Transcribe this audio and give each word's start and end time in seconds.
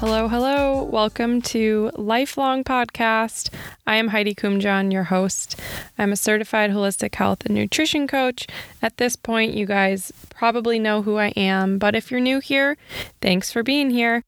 Hello, 0.00 0.28
hello. 0.28 0.82
Welcome 0.82 1.40
to 1.42 1.90
Lifelong 1.96 2.62
Podcast. 2.62 3.48
I 3.86 3.96
am 3.96 4.08
Heidi 4.08 4.34
Kumjan, 4.34 4.92
your 4.92 5.04
host. 5.04 5.58
I'm 5.96 6.12
a 6.12 6.16
certified 6.16 6.72
holistic 6.72 7.14
health 7.14 7.46
and 7.46 7.54
nutrition 7.54 8.06
coach. 8.06 8.46
At 8.82 8.98
this 8.98 9.16
point, 9.16 9.54
you 9.54 9.64
guys 9.64 10.12
probably 10.28 10.78
know 10.78 11.00
who 11.00 11.16
I 11.16 11.28
am, 11.28 11.78
but 11.78 11.94
if 11.94 12.10
you're 12.10 12.20
new 12.20 12.40
here, 12.40 12.76
thanks 13.22 13.50
for 13.50 13.62
being 13.62 13.88
here. 13.88 14.22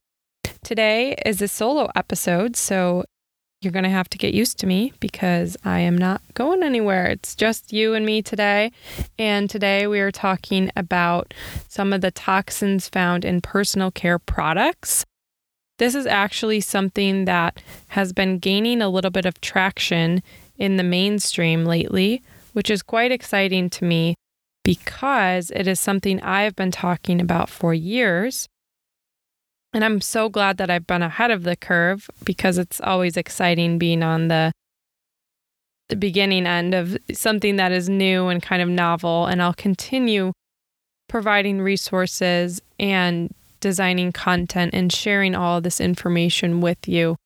Today 0.63 1.15
is 1.25 1.43
a 1.43 1.47
solo 1.47 1.91
episode, 1.95 2.55
so 2.55 3.05
you're 3.61 3.71
going 3.71 3.83
to 3.83 3.89
have 3.89 4.09
to 4.09 4.17
get 4.17 4.33
used 4.33 4.57
to 4.57 4.67
me 4.67 4.91
because 4.99 5.55
I 5.63 5.81
am 5.81 5.95
not 5.95 6.21
going 6.33 6.63
anywhere. 6.63 7.05
It's 7.05 7.35
just 7.35 7.71
you 7.71 7.93
and 7.93 8.03
me 8.05 8.23
today. 8.23 8.71
And 9.19 9.49
today 9.49 9.85
we 9.85 9.99
are 9.99 10.11
talking 10.11 10.71
about 10.75 11.33
some 11.67 11.93
of 11.93 12.01
the 12.01 12.09
toxins 12.09 12.89
found 12.89 13.23
in 13.23 13.39
personal 13.39 13.91
care 13.91 14.17
products. 14.17 15.05
This 15.77 15.93
is 15.93 16.07
actually 16.07 16.61
something 16.61 17.25
that 17.25 17.61
has 17.89 18.13
been 18.13 18.39
gaining 18.39 18.81
a 18.81 18.89
little 18.89 19.11
bit 19.11 19.27
of 19.27 19.39
traction 19.41 20.23
in 20.57 20.77
the 20.77 20.83
mainstream 20.83 21.63
lately, 21.65 22.23
which 22.53 22.71
is 22.71 22.81
quite 22.81 23.11
exciting 23.11 23.69
to 23.71 23.85
me 23.85 24.15
because 24.63 25.51
it 25.51 25.67
is 25.67 25.79
something 25.79 26.19
I 26.21 26.43
have 26.43 26.55
been 26.55 26.71
talking 26.71 27.21
about 27.21 27.49
for 27.49 27.75
years. 27.75 28.47
And 29.73 29.85
I'm 29.85 30.01
so 30.01 30.29
glad 30.29 30.57
that 30.57 30.69
I've 30.69 30.87
been 30.87 31.01
ahead 31.01 31.31
of 31.31 31.43
the 31.43 31.55
curve 31.55 32.09
because 32.23 32.57
it's 32.57 32.81
always 32.81 33.15
exciting 33.15 33.77
being 33.77 34.03
on 34.03 34.27
the 34.27 34.51
the 35.89 35.95
beginning 35.97 36.47
end 36.47 36.73
of 36.73 36.97
something 37.11 37.57
that 37.57 37.73
is 37.73 37.89
new 37.89 38.27
and 38.27 38.41
kind 38.41 38.61
of 38.61 38.69
novel 38.69 39.25
and 39.25 39.41
I'll 39.41 39.53
continue 39.53 40.31
providing 41.09 41.61
resources 41.61 42.61
and 42.79 43.33
designing 43.59 44.13
content 44.13 44.73
and 44.73 44.91
sharing 44.91 45.35
all 45.35 45.59
this 45.59 45.81
information 45.81 46.61
with 46.61 46.87
you. 46.87 47.17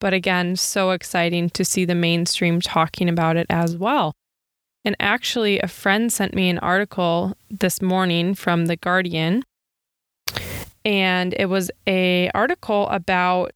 But 0.00 0.14
again, 0.14 0.56
so 0.56 0.90
exciting 0.90 1.50
to 1.50 1.64
see 1.64 1.84
the 1.84 1.94
mainstream 1.94 2.62
talking 2.62 3.08
about 3.08 3.36
it 3.36 3.46
as 3.50 3.76
well. 3.76 4.14
And 4.84 4.96
actually, 4.98 5.58
a 5.58 5.68
friend 5.68 6.12
sent 6.12 6.34
me 6.34 6.48
an 6.48 6.58
article 6.58 7.36
this 7.50 7.82
morning 7.82 8.34
from 8.34 8.66
The 8.66 8.76
Guardian, 8.76 9.42
and 10.86 11.34
it 11.36 11.46
was 11.46 11.70
a 11.88 12.30
article 12.32 12.88
about 12.88 13.50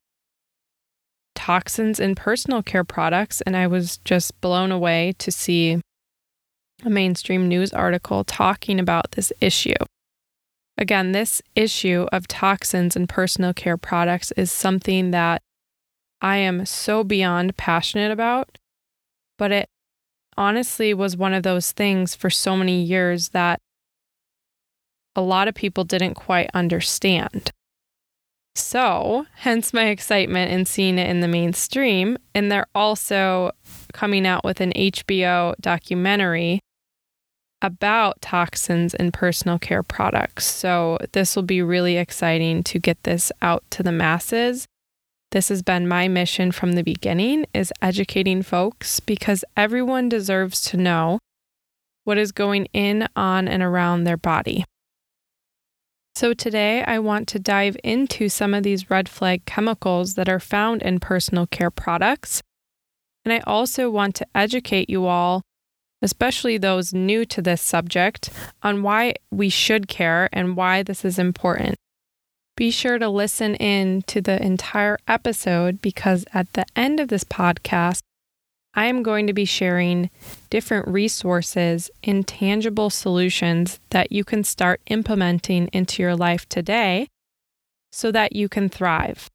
toxins 1.37 2.01
in 2.01 2.17
personal 2.17 2.61
care 2.61 2.85
products 2.85 3.41
and 3.43 3.57
I 3.57 3.69
was 3.69 3.99
just 3.99 4.39
blown 4.41 4.73
away 4.73 5.15
to 5.19 5.31
see 5.31 5.81
a 6.85 6.91
mainstream 6.91 7.47
news 7.47 7.73
article 7.73 8.25
talking 8.25 8.81
about 8.81 9.13
this 9.13 9.33
issue. 9.41 9.75
Again, 10.77 11.13
this 11.13 11.41
issue 11.55 12.07
of 12.11 12.27
toxins 12.27 12.97
in 12.97 13.07
personal 13.07 13.55
care 13.55 13.77
products 13.77 14.33
is 14.33 14.51
something 14.51 15.13
that 15.13 15.41
I 16.21 16.39
am 16.39 16.67
so 16.67 17.05
beyond 17.05 17.57
passionate 17.57 18.11
about, 18.11 18.59
but 19.39 19.53
it 19.53 19.69
honestly 20.37 20.93
was 20.93 21.17
one 21.17 21.35
of 21.35 21.45
those 21.45 21.71
things 21.71 22.15
for 22.15 22.29
so 22.29 22.57
many 22.57 22.83
years 22.83 23.29
that 23.29 23.61
a 25.17 25.21
lot 25.21 25.49
of 25.49 25.55
people 25.55 25.85
didn't 25.85 26.15
quite 26.15 26.51
understand. 26.55 27.51
So, 28.57 29.27
hence 29.37 29.73
my 29.73 29.87
excitement 29.87 30.53
in 30.53 30.65
seeing 30.65 30.99
it 30.99 31.09
in 31.09 31.21
the 31.21 31.29
mainstream. 31.29 32.19
And 32.35 32.51
they're 32.51 32.67
also 32.75 33.53
coming 33.93 34.27
out 34.27 34.45
with 34.45 34.61
an 34.61 34.73
HBO 34.73 35.55
documentary 35.61 36.61
about 37.63 38.21
toxins 38.21 38.95
in 38.95 39.13
personal 39.13 39.59
care 39.59 39.83
products. 39.83 40.47
So, 40.47 40.99
this 41.13 41.37
will 41.37 41.43
be 41.43 41.63
really 41.63 41.97
exciting 41.97 42.63
to 42.65 42.79
get 42.79 43.03
this 43.05 43.31
out 43.41 43.65
to 43.71 43.83
the 43.83 43.93
masses. 43.93 44.67
This 45.31 45.49
has 45.49 45.63
been 45.63 45.87
my 45.87 46.09
mission 46.09 46.51
from 46.51 46.73
the 46.73 46.83
beginning 46.83 47.47
is 47.55 47.73
educating 47.81 48.43
folks 48.43 48.99
because 48.99 49.45
everyone 49.57 50.09
deserves 50.09 50.61
to 50.63 50.77
know 50.77 51.21
what 52.03 52.19
is 52.19 52.33
going 52.33 52.67
in, 52.73 53.07
on, 53.15 53.47
and 53.47 53.63
around 53.63 54.05
their 54.05 54.17
body. 54.17 54.65
So, 56.21 56.35
today 56.35 56.85
I 56.85 56.99
want 56.99 57.29
to 57.29 57.39
dive 57.39 57.79
into 57.83 58.29
some 58.29 58.53
of 58.53 58.63
these 58.63 58.91
red 58.91 59.09
flag 59.09 59.47
chemicals 59.47 60.17
that 60.17 60.29
are 60.29 60.39
found 60.39 60.83
in 60.83 61.01
personal 61.01 61.47
care 61.47 61.71
products. 61.71 62.43
And 63.25 63.33
I 63.33 63.39
also 63.47 63.89
want 63.89 64.17
to 64.17 64.27
educate 64.35 64.91
you 64.91 65.07
all 65.07 65.41
especially 66.03 66.59
those 66.59 66.93
new 66.93 67.25
to 67.25 67.41
this 67.41 67.63
subject, 67.63 68.29
on 68.63 68.83
why 68.83 69.15
we 69.31 69.49
should 69.49 69.89
care 69.89 70.29
and 70.31 70.57
why 70.57 70.83
this 70.83 71.07
is 71.07 71.19
important. 71.19 71.77
Be 72.55 72.71
sure 72.71 72.99
to 72.99 73.09
listen 73.09 73.55
in 73.55 74.03
to 74.03 74.21
the 74.21 74.43
entire 74.43 74.99
episode 75.09 75.81
because 75.81 76.27
at 76.35 76.53
the 76.53 76.67
end 76.77 77.01
of 77.01 77.09
this 77.09 77.25
podcast, 77.25 78.01
I 78.75 78.87
am 78.87 79.03
going 79.03 79.27
to 79.27 79.33
be 79.33 79.45
sharing 79.45 80.11
different 80.49 80.87
resources 80.87 81.91
and 82.05 82.27
tangible 82.27 82.89
solutions 82.89 83.81
that 83.91 84.13
you 84.13 84.23
can 84.25 84.45
start 84.45 84.81
implementing 84.87 85.69
into 85.73 86.03
your 86.03 86.15
life 86.15 86.49
today 86.49 87.09
so 87.91 88.13
that 88.13 88.37
you 88.37 88.49
can 88.49 88.69
thrive 88.69 89.29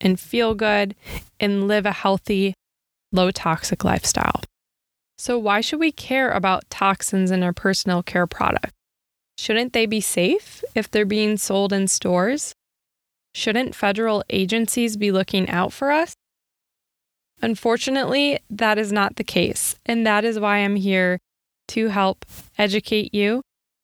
and 0.00 0.20
feel 0.20 0.54
good 0.54 0.94
and 1.40 1.66
live 1.66 1.84
a 1.84 1.92
healthy, 1.92 2.54
low 3.12 3.30
toxic 3.30 3.82
lifestyle. 3.82 4.42
So, 5.18 5.38
why 5.38 5.62
should 5.62 5.80
we 5.80 5.92
care 5.92 6.30
about 6.30 6.68
toxins 6.70 7.30
in 7.30 7.42
our 7.42 7.52
personal 7.52 8.02
care 8.02 8.26
product? 8.26 8.72
Shouldn't 9.38 9.72
they 9.72 9.86
be 9.86 10.00
safe 10.00 10.62
if 10.74 10.90
they're 10.90 11.04
being 11.04 11.36
sold 11.38 11.72
in 11.72 11.88
stores? 11.88 12.54
Shouldn't 13.34 13.74
federal 13.74 14.22
agencies 14.30 14.96
be 14.96 15.10
looking 15.10 15.48
out 15.48 15.72
for 15.72 15.90
us? 15.90 16.14
Unfortunately, 17.42 18.38
that 18.48 18.78
is 18.78 18.92
not 18.92 19.16
the 19.16 19.24
case. 19.24 19.76
And 19.84 20.06
that 20.06 20.24
is 20.24 20.38
why 20.38 20.58
I'm 20.58 20.76
here 20.76 21.18
to 21.68 21.88
help 21.88 22.24
educate 22.58 23.14
you 23.14 23.42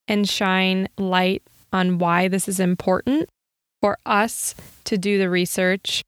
and 0.09 0.29
shine 0.29 0.89
light 0.97 1.43
on 1.73 1.99
why 1.99 2.29
this 2.29 2.49
is 2.49 2.61
important 2.61 3.29
for 3.81 3.99
us 4.07 4.55
to 4.85 4.97
do 4.97 5.19
the 5.19 5.31
research 5.31 6.03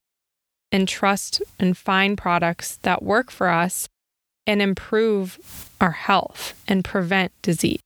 and 0.71 0.89
trust 0.89 1.43
and 1.59 1.77
find 1.77 2.19
products 2.19 2.77
that 2.83 3.03
work 3.03 3.31
for 3.31 3.49
us 3.49 3.89
and 4.47 4.61
improve 4.61 5.71
our 5.81 5.93
health 5.93 6.61
and 6.67 6.85
prevent 6.85 7.33
disease. 7.43 7.81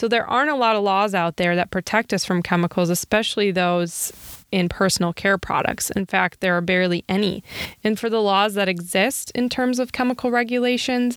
So, 0.00 0.08
there 0.08 0.26
aren't 0.26 0.50
a 0.50 0.56
lot 0.56 0.76
of 0.76 0.82
laws 0.82 1.14
out 1.14 1.36
there 1.36 1.56
that 1.56 1.70
protect 1.70 2.12
us 2.12 2.24
from 2.24 2.42
chemicals, 2.42 2.90
especially 2.90 3.50
those 3.50 4.12
in 4.52 4.68
personal 4.68 5.12
care 5.12 5.38
products. 5.38 5.90
In 5.90 6.06
fact, 6.06 6.40
there 6.40 6.56
are 6.56 6.60
barely 6.60 7.04
any. 7.08 7.42
And 7.82 7.98
for 7.98 8.10
the 8.10 8.20
laws 8.20 8.54
that 8.54 8.68
exist 8.68 9.30
in 9.34 9.48
terms 9.48 9.78
of 9.78 9.92
chemical 9.92 10.30
regulations, 10.30 11.16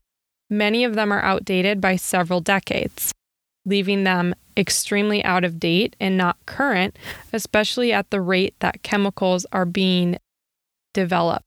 many 0.50 0.84
of 0.84 0.96
them 0.96 1.12
are 1.12 1.22
outdated 1.22 1.82
by 1.82 1.96
several 1.98 2.42
decades, 2.42 3.14
leaving 3.66 4.04
them 4.04 4.34
extremely 4.58 5.24
out 5.24 5.44
of 5.44 5.60
date 5.60 5.96
and 6.00 6.18
not 6.18 6.38
current, 6.46 6.98
especially 7.34 7.94
at 7.94 8.10
the 8.10 8.22
rate 8.22 8.56
that 8.60 8.84
chemicals 8.84 9.46
are 9.52 9.66
being 9.66 10.18
developed 10.94 11.46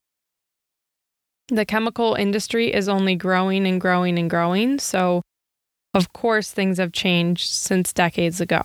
the 1.53 1.67
chemical 1.67 2.15
industry 2.15 2.73
is 2.73 2.89
only 2.89 3.15
growing 3.15 3.67
and 3.67 3.81
growing 3.81 4.19
and 4.19 4.31
growing. 4.31 4.79
So, 4.79 5.23
of 5.95 6.13
course, 6.13 6.51
things 6.51 6.79
have 6.79 6.93
changed 6.93 7.49
since 7.51 7.93
decades 7.93 8.41
ago. 8.41 8.63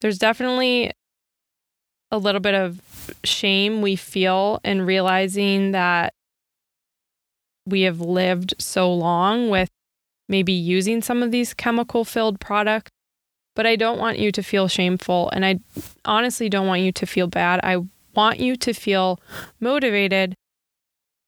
There's 0.00 0.18
definitely 0.18 0.92
a 2.10 2.18
little 2.18 2.40
bit 2.40 2.54
of 2.54 2.80
shame 3.24 3.82
we 3.82 3.96
feel 3.96 4.60
in 4.64 4.82
realizing 4.82 5.72
that 5.72 6.12
we 7.66 7.82
have 7.82 8.00
lived 8.00 8.54
so 8.58 8.92
long 8.92 9.48
with 9.48 9.68
maybe 10.28 10.52
using 10.52 11.02
some 11.02 11.22
of 11.22 11.30
these 11.30 11.54
chemical 11.54 12.04
filled 12.04 12.40
products. 12.40 12.90
But 13.54 13.66
I 13.66 13.76
don't 13.76 13.98
want 13.98 14.18
you 14.18 14.32
to 14.32 14.42
feel 14.42 14.66
shameful. 14.66 15.30
And 15.30 15.44
I 15.44 15.60
honestly 16.04 16.48
don't 16.48 16.66
want 16.66 16.80
you 16.80 16.92
to 16.92 17.06
feel 17.06 17.26
bad. 17.26 17.60
I 17.62 17.84
want 18.14 18.40
you 18.40 18.56
to 18.56 18.72
feel 18.72 19.20
motivated 19.60 20.34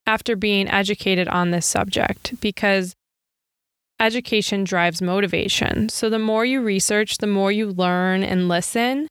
after 0.06 0.36
being 0.36 0.68
educated 0.68 1.28
on 1.28 1.50
this 1.50 1.66
subject 1.66 2.40
because 2.40 2.94
education 4.00 4.64
drives 4.64 5.00
motivation. 5.00 5.88
So 5.88 6.10
the 6.10 6.18
more 6.18 6.44
you 6.44 6.60
research, 6.60 7.18
the 7.18 7.26
more 7.26 7.52
you 7.52 7.70
learn 7.70 8.22
and 8.22 8.48
listen, 8.48 9.08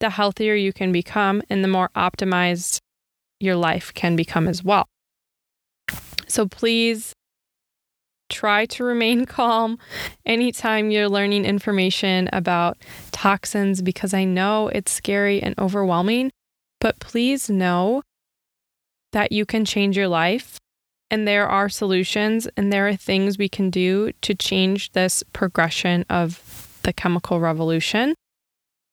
the 0.00 0.10
healthier 0.10 0.54
you 0.54 0.72
can 0.72 0.92
become 0.92 1.42
and 1.50 1.64
the 1.64 1.68
more 1.68 1.90
optimized 1.96 2.78
your 3.40 3.56
life 3.56 3.92
can 3.94 4.16
become 4.16 4.48
as 4.48 4.62
well. 4.62 4.86
So 6.26 6.46
please 6.46 7.12
try 8.28 8.66
to 8.66 8.84
remain 8.84 9.24
calm 9.26 9.78
anytime 10.26 10.90
you're 10.90 11.08
learning 11.08 11.44
information 11.44 12.28
about 12.32 12.76
toxins 13.10 13.82
because 13.82 14.12
I 14.12 14.24
know 14.24 14.68
it's 14.68 14.92
scary 14.92 15.42
and 15.42 15.54
overwhelming. 15.58 16.30
But 16.80 17.00
please 17.00 17.50
know 17.50 18.02
that 19.12 19.32
you 19.32 19.46
can 19.46 19.64
change 19.64 19.96
your 19.96 20.08
life 20.08 20.58
And 21.10 21.26
there 21.26 21.48
are 21.48 21.68
solutions 21.68 22.48
and 22.56 22.72
there 22.72 22.86
are 22.86 22.96
things 22.96 23.38
we 23.38 23.48
can 23.48 23.70
do 23.70 24.12
to 24.20 24.34
change 24.34 24.92
this 24.92 25.22
progression 25.32 26.04
of 26.10 26.80
the 26.82 26.92
chemical 26.92 27.40
revolution. 27.40 28.14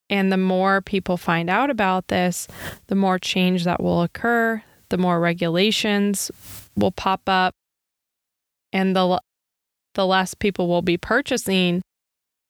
And 0.10 0.32
the 0.32 0.38
more 0.38 0.82
people 0.82 1.18
find 1.18 1.50
out 1.50 1.70
about 1.70 2.08
this, 2.08 2.48
the 2.88 2.96
more 2.96 3.20
change 3.20 3.64
that 3.66 3.82
will 3.82 4.02
occur, 4.02 4.64
the 4.90 4.98
more 4.98 5.20
regulations 5.20 6.32
will 6.76 6.92
pop 6.92 7.22
up, 7.28 7.54
and 8.72 8.96
the, 8.96 9.20
the 9.96 10.06
less 10.06 10.34
people 10.34 10.68
will 10.68 10.84
be 10.84 10.98
purchasing 10.98 11.82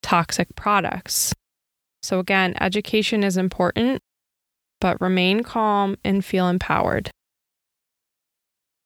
toxic 0.01 0.53
products. 0.55 1.33
So, 2.03 2.19
again, 2.19 2.55
education 2.59 3.23
is 3.23 3.37
important, 3.37 4.01
but 4.81 4.99
remain 4.99 5.43
calm 5.43 5.95
and 6.03 6.23
feel 6.23 6.49
empowered. 6.49 7.09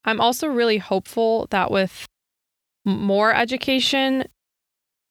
I'm 0.06 0.22
also 0.22 0.48
really 0.48 0.78
hopeful 0.78 1.48
that 1.52 1.72
with 1.72 2.06
more 2.86 3.34
education, 3.34 4.26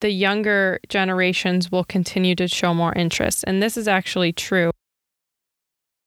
the 0.00 0.10
younger 0.10 0.80
generations 0.88 1.70
will 1.70 1.84
continue 1.84 2.34
to 2.36 2.48
show 2.48 2.72
more 2.72 2.92
interest. 2.94 3.44
And 3.46 3.62
this 3.62 3.76
is 3.76 3.88
actually 3.88 4.32
true. 4.32 4.70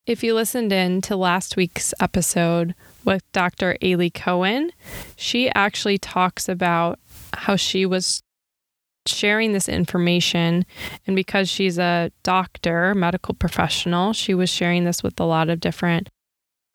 If 0.07 0.23
you 0.23 0.33
listened 0.33 0.73
in 0.73 1.01
to 1.01 1.15
last 1.15 1.55
week's 1.55 1.93
episode 1.99 2.73
with 3.05 3.21
Dr. 3.33 3.77
Aly 3.81 4.09
Cohen, 4.09 4.71
she 5.15 5.49
actually 5.51 5.99
talks 5.99 6.49
about 6.49 6.99
how 7.33 7.55
she 7.55 7.85
was 7.85 8.21
sharing 9.05 9.53
this 9.53 9.69
information. 9.69 10.65
And 11.05 11.15
because 11.15 11.49
she's 11.49 11.77
a 11.77 12.11
doctor, 12.23 12.95
medical 12.95 13.35
professional, 13.35 14.13
she 14.13 14.33
was 14.33 14.49
sharing 14.49 14.85
this 14.85 15.03
with 15.03 15.19
a 15.19 15.25
lot 15.25 15.49
of 15.49 15.59
different 15.59 16.09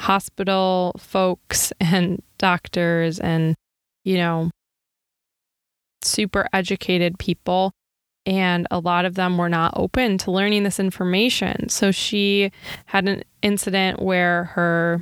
hospital 0.01 0.95
folks 0.99 1.73
and 1.81 2.23
doctors 2.39 3.19
and, 3.19 3.55
you 4.05 4.17
know, 4.17 4.51
super 6.03 6.47
educated 6.53 7.19
people. 7.19 7.73
And 8.25 8.67
a 8.73 8.81
lot 8.81 9.05
of 9.05 9.15
them 9.15 9.39
were 9.39 9.49
not 9.49 9.75
open 9.77 10.19
to 10.19 10.33
learning 10.33 10.65
this 10.65 10.81
information. 10.81 11.69
So 11.69 11.93
she 11.93 12.51
had 12.87 13.09
an 13.09 13.23
incident 13.41 14.03
where 14.03 14.45
her 14.45 15.01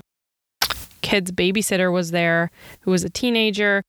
kid's 1.00 1.32
babysitter 1.32 1.92
was 1.92 2.10
there, 2.10 2.50
who 2.80 2.90
was 2.90 3.02
a 3.04 3.10
teenager, 3.10 3.82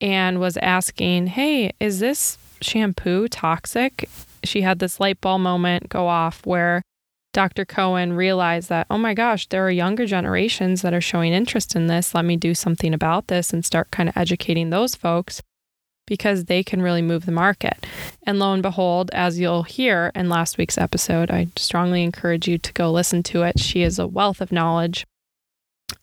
and 0.00 0.40
was 0.40 0.56
asking, 0.56 1.28
Hey, 1.28 1.72
is 1.78 2.00
this 2.00 2.36
shampoo 2.60 3.28
toxic? 3.28 4.08
She 4.42 4.62
had 4.62 4.78
this 4.78 4.98
light 4.98 5.20
bulb 5.20 5.42
moment 5.42 5.88
go 5.88 6.08
off 6.08 6.44
where 6.44 6.82
Dr. 7.32 7.64
Cohen 7.64 8.14
realized 8.14 8.68
that, 8.70 8.86
oh 8.90 8.98
my 8.98 9.14
gosh, 9.14 9.46
there 9.48 9.64
are 9.64 9.70
younger 9.70 10.04
generations 10.04 10.82
that 10.82 10.94
are 10.94 11.00
showing 11.00 11.32
interest 11.32 11.76
in 11.76 11.86
this. 11.86 12.14
Let 12.14 12.24
me 12.24 12.36
do 12.36 12.54
something 12.54 12.92
about 12.92 13.28
this 13.28 13.52
and 13.52 13.64
start 13.64 13.90
kind 13.90 14.08
of 14.08 14.16
educating 14.16 14.70
those 14.70 14.94
folks 14.96 15.40
because 16.06 16.46
they 16.46 16.64
can 16.64 16.82
really 16.82 17.02
move 17.02 17.24
the 17.24 17.32
market. 17.32 17.86
And 18.26 18.40
lo 18.40 18.52
and 18.52 18.62
behold, 18.62 19.10
as 19.12 19.38
you'll 19.38 19.62
hear 19.62 20.10
in 20.14 20.28
last 20.28 20.58
week's 20.58 20.76
episode, 20.76 21.30
I 21.30 21.48
strongly 21.54 22.02
encourage 22.02 22.48
you 22.48 22.58
to 22.58 22.72
go 22.72 22.90
listen 22.90 23.22
to 23.24 23.42
it. 23.42 23.60
She 23.60 23.82
is 23.82 24.00
a 24.00 24.08
wealth 24.08 24.40
of 24.40 24.50
knowledge. 24.50 25.06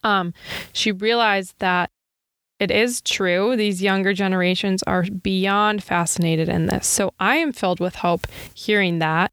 Um, 0.02 0.32
she 0.72 0.92
realized 0.92 1.56
that 1.58 1.90
it 2.58 2.70
is 2.70 3.02
true. 3.02 3.54
These 3.54 3.82
younger 3.82 4.14
generations 4.14 4.82
are 4.84 5.02
beyond 5.04 5.84
fascinated 5.84 6.48
in 6.48 6.66
this. 6.66 6.86
So 6.86 7.12
I 7.20 7.36
am 7.36 7.52
filled 7.52 7.78
with 7.78 7.96
hope 7.96 8.26
hearing 8.54 8.98
that. 9.00 9.30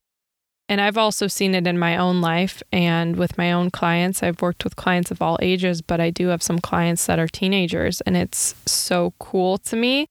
And 0.68 0.82
I've 0.82 0.98
also 0.98 1.28
seen 1.28 1.54
it 1.54 1.68
in 1.68 1.78
my 1.78 1.96
own 1.96 2.22
life 2.22 2.64
and 2.72 3.18
with 3.18 3.38
my 3.38 3.52
own 3.52 3.70
clients. 3.70 4.24
I've 4.24 4.42
worked 4.42 4.64
with 4.64 4.76
clients 4.76 5.12
of 5.12 5.22
all 5.22 5.38
ages, 5.42 5.82
but 5.82 6.00
I 6.00 6.10
do 6.10 6.30
have 6.30 6.42
some 6.42 6.60
clients 6.60 7.06
that 7.06 7.20
are 7.20 7.28
teenagers. 7.28 8.02
And 8.02 8.18
it's 8.18 8.56
so 8.66 9.14
cool 9.20 9.60
to 9.60 9.76
me 9.76 10.08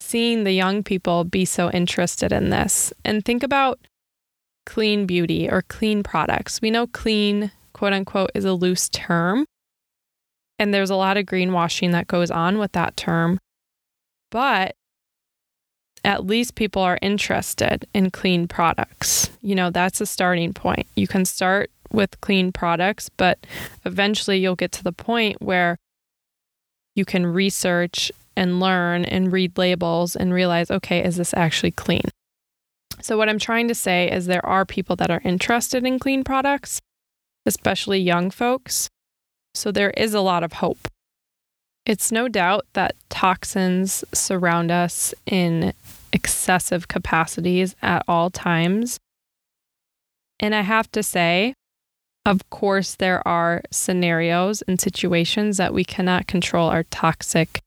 seeing 0.00 0.44
the 0.44 0.52
young 0.52 0.82
people 0.82 1.24
be 1.24 1.44
so 1.44 1.70
interested 1.70 2.32
in 2.32 2.50
this. 2.50 2.92
And 3.04 3.24
think 3.24 3.42
about 3.42 3.78
clean 4.66 5.06
beauty 5.06 5.50
or 5.50 5.62
clean 5.62 6.02
products. 6.02 6.62
We 6.62 6.70
know 6.70 6.86
clean, 6.86 7.52
quote 7.74 7.92
unquote, 7.92 8.30
is 8.34 8.44
a 8.44 8.54
loose 8.54 8.88
term. 8.88 9.44
And 10.58 10.72
there's 10.72 10.90
a 10.90 10.96
lot 10.96 11.16
of 11.16 11.26
greenwashing 11.26 11.92
that 11.92 12.06
goes 12.06 12.30
on 12.30 12.58
with 12.58 12.72
that 12.72 12.96
term. 12.96 13.38
But 14.30 14.76
at 16.04 16.26
least 16.26 16.54
people 16.54 16.82
are 16.82 16.98
interested 17.00 17.86
in 17.94 18.10
clean 18.10 18.46
products. 18.46 19.30
You 19.40 19.54
know, 19.54 19.70
that's 19.70 20.00
a 20.00 20.06
starting 20.06 20.52
point. 20.52 20.86
You 20.94 21.08
can 21.08 21.24
start 21.24 21.70
with 21.90 22.20
clean 22.20 22.52
products, 22.52 23.08
but 23.08 23.38
eventually 23.84 24.38
you'll 24.38 24.56
get 24.56 24.72
to 24.72 24.84
the 24.84 24.92
point 24.92 25.40
where 25.40 25.78
you 26.94 27.04
can 27.04 27.26
research 27.26 28.12
and 28.36 28.60
learn 28.60 29.04
and 29.04 29.32
read 29.32 29.56
labels 29.56 30.14
and 30.16 30.34
realize, 30.34 30.70
okay, 30.70 31.02
is 31.04 31.16
this 31.16 31.32
actually 31.34 31.70
clean? 31.70 32.02
So, 33.00 33.16
what 33.16 33.28
I'm 33.28 33.38
trying 33.38 33.68
to 33.68 33.74
say 33.74 34.10
is 34.10 34.26
there 34.26 34.44
are 34.46 34.64
people 34.64 34.96
that 34.96 35.10
are 35.10 35.20
interested 35.24 35.84
in 35.84 35.98
clean 35.98 36.24
products, 36.24 36.80
especially 37.46 37.98
young 37.98 38.30
folks. 38.30 38.88
So, 39.54 39.70
there 39.70 39.90
is 39.90 40.14
a 40.14 40.20
lot 40.20 40.42
of 40.42 40.54
hope. 40.54 40.88
It's 41.86 42.10
no 42.10 42.28
doubt 42.28 42.66
that 42.72 42.96
toxins 43.10 44.04
surround 44.12 44.70
us 44.70 45.12
in 45.26 45.74
excessive 46.14 46.88
capacities 46.88 47.76
at 47.82 48.02
all 48.08 48.30
times. 48.30 48.98
And 50.40 50.54
I 50.54 50.62
have 50.62 50.90
to 50.92 51.02
say, 51.02 51.54
of 52.24 52.48
course, 52.48 52.94
there 52.94 53.26
are 53.28 53.62
scenarios 53.70 54.62
and 54.62 54.80
situations 54.80 55.58
that 55.58 55.74
we 55.74 55.84
cannot 55.84 56.26
control 56.26 56.70
our 56.70 56.84
toxic 56.84 57.60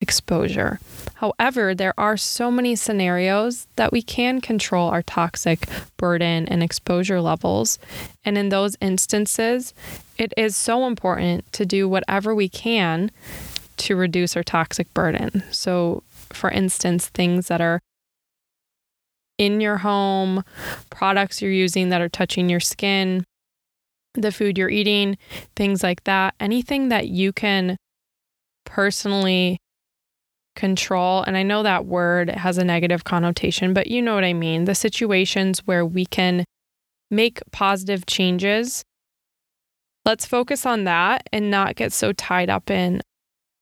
exposure. 0.00 0.78
However, 1.14 1.74
there 1.74 1.94
are 1.98 2.16
so 2.16 2.50
many 2.50 2.76
scenarios 2.76 3.66
that 3.76 3.90
we 3.90 4.02
can 4.02 4.40
control 4.40 4.90
our 4.90 5.02
toxic 5.02 5.66
burden 5.96 6.46
and 6.46 6.62
exposure 6.62 7.20
levels. 7.20 7.78
And 8.24 8.36
in 8.36 8.50
those 8.50 8.76
instances, 8.80 9.72
it 10.18 10.32
is 10.36 10.54
so 10.56 10.86
important 10.86 11.50
to 11.54 11.64
do 11.64 11.88
whatever 11.88 12.34
we 12.34 12.48
can 12.48 13.10
to 13.78 13.96
reduce 13.96 14.36
our 14.36 14.42
toxic 14.42 14.92
burden. 14.94 15.42
So, 15.50 16.02
for 16.30 16.50
instance, 16.50 17.08
things 17.08 17.48
that 17.48 17.60
are 17.60 17.80
in 19.38 19.60
your 19.60 19.78
home, 19.78 20.44
products 20.90 21.42
you're 21.42 21.50
using 21.50 21.88
that 21.88 22.00
are 22.00 22.08
touching 22.08 22.48
your 22.48 22.60
skin, 22.60 23.24
the 24.14 24.32
food 24.32 24.56
you're 24.56 24.70
eating, 24.70 25.18
things 25.56 25.82
like 25.82 26.04
that. 26.04 26.34
Anything 26.38 26.88
that 26.88 27.08
you 27.08 27.32
can 27.32 27.76
personally 28.64 29.58
control. 30.54 31.22
And 31.22 31.36
I 31.36 31.42
know 31.42 31.62
that 31.62 31.86
word 31.86 32.30
has 32.30 32.58
a 32.58 32.64
negative 32.64 33.04
connotation, 33.04 33.74
but 33.74 33.88
you 33.88 34.00
know 34.00 34.14
what 34.14 34.24
I 34.24 34.32
mean. 34.32 34.64
The 34.64 34.74
situations 34.74 35.60
where 35.66 35.84
we 35.84 36.06
can 36.06 36.44
make 37.10 37.40
positive 37.50 38.06
changes. 38.06 38.84
Let's 40.04 40.26
focus 40.26 40.66
on 40.66 40.84
that 40.84 41.28
and 41.32 41.50
not 41.50 41.76
get 41.76 41.92
so 41.92 42.12
tied 42.12 42.50
up 42.50 42.70
in, 42.70 43.00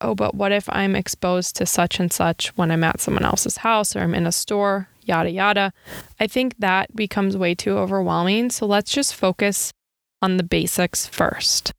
oh, 0.00 0.14
but 0.14 0.35
what 0.35 0.52
if 0.52 0.69
I'm 0.69 0.97
exposed 0.97 1.57
to 1.57 1.67
such 1.67 2.00
and 2.00 2.12
such 2.12 2.49
when 2.57 2.71
I'm 2.71 2.85
at 2.85 3.00
someone 3.00 3.25
else's 3.25 3.59
house 3.59 3.95
or 3.95 4.00
I'm 4.00 4.14
in 4.14 4.26
a 4.26 4.33
store, 4.33 4.88
yada, 5.03 5.31
yada. 5.31 5.73
I 6.21 6.27
think 6.27 6.57
that 6.59 6.95
becomes 6.95 7.37
way 7.37 7.55
too 7.55 7.77
overwhelming. 7.77 8.51
So 8.51 8.67
let's 8.67 8.93
just 8.93 9.15
focus 9.15 9.73
on 10.21 10.37
the 10.37 10.43
basics 10.43 11.07
first. 11.07 11.73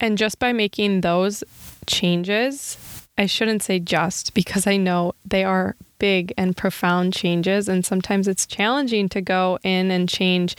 And 0.00 0.18
just 0.18 0.38
by 0.38 0.52
making 0.52 1.00
those 1.00 1.44
changes, 1.86 3.06
I 3.16 3.26
shouldn't 3.26 3.62
say 3.62 3.78
just 3.78 4.34
because 4.34 4.66
I 4.66 4.76
know 4.76 5.12
they 5.24 5.44
are 5.44 5.76
big 5.98 6.34
and 6.36 6.56
profound 6.56 7.12
changes. 7.12 7.68
And 7.68 7.86
sometimes 7.86 8.28
it's 8.28 8.46
challenging 8.46 9.08
to 9.10 9.20
go 9.20 9.58
in 9.62 9.90
and 9.90 10.08
change 10.08 10.56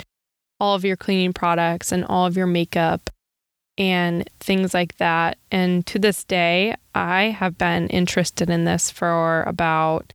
all 0.60 0.74
of 0.76 0.86
your 0.86 0.96
cleaning 0.96 1.34
products 1.34 1.92
and 1.92 2.06
all 2.06 2.26
of 2.26 2.38
your 2.38 2.48
makeup 2.48 3.10
and 3.78 4.28
things 4.40 4.74
like 4.74 4.96
that. 4.98 5.38
And 5.52 5.86
to 5.88 6.00
this 6.00 6.24
day, 6.24 6.76
I 6.96 7.24
have 7.24 7.58
been 7.58 7.88
interested 7.90 8.50
in 8.50 8.64
this 8.64 8.90
for 8.90 9.44
about, 9.44 10.14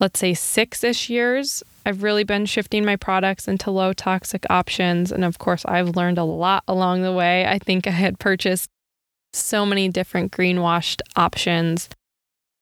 let's 0.00 0.18
say, 0.18 0.34
six 0.34 0.82
ish 0.82 1.08
years. 1.08 1.62
I've 1.86 2.02
really 2.02 2.24
been 2.24 2.46
shifting 2.46 2.84
my 2.84 2.96
products 2.96 3.46
into 3.46 3.70
low 3.70 3.92
toxic 3.92 4.44
options. 4.50 5.12
And 5.12 5.24
of 5.24 5.38
course, 5.38 5.64
I've 5.66 5.96
learned 5.96 6.18
a 6.18 6.24
lot 6.24 6.64
along 6.66 7.02
the 7.02 7.12
way. 7.12 7.46
I 7.46 7.58
think 7.58 7.86
I 7.86 7.90
had 7.90 8.18
purchased 8.18 8.68
so 9.32 9.64
many 9.64 9.88
different 9.88 10.32
greenwashed 10.32 11.00
options 11.16 11.88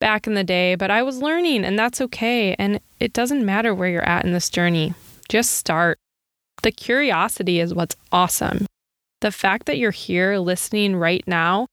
back 0.01 0.27
in 0.27 0.35
the 0.35 0.45
day, 0.45 0.75
but 0.75 0.91
I 0.91 1.03
was 1.03 1.23
learning 1.23 1.65
and 1.65 1.79
that's 1.79 2.01
okay. 2.01 2.55
And 2.59 2.81
it 3.01 3.13
doesn't 3.13 3.45
matter 3.45 3.75
where 3.75 3.89
you're 3.89 4.09
at 4.09 4.25
in 4.25 4.33
this 4.33 4.51
journey, 4.51 4.95
just 5.29 5.53
start. 5.53 5.99
The 6.63 6.73
curiosity 6.73 7.61
is 7.61 7.75
what's 7.75 7.97
awesome. 8.13 8.67
The 9.21 9.33
fact 9.33 9.67
that 9.67 9.79
you're 9.79 9.91
here 9.91 10.39
listening 10.39 10.97
right 10.97 11.25
now 11.27 11.67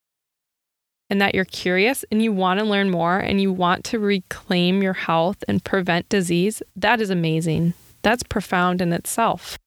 and 1.09 1.21
that 1.21 1.35
you're 1.35 1.45
curious 1.45 2.03
and 2.11 2.21
you 2.21 2.31
want 2.31 2.59
to 2.59 2.65
learn 2.65 2.89
more 2.89 3.17
and 3.17 3.39
you 3.39 3.51
want 3.51 3.83
to 3.85 3.99
reclaim 3.99 4.81
your 4.81 4.93
health 4.93 5.43
and 5.47 5.63
prevent 5.63 6.09
disease, 6.09 6.61
that 6.75 6.99
is 6.99 7.09
amazing. 7.09 7.73
That's 8.01 8.23
profound 8.23 8.81
in 8.81 8.93
itself. 8.93 9.57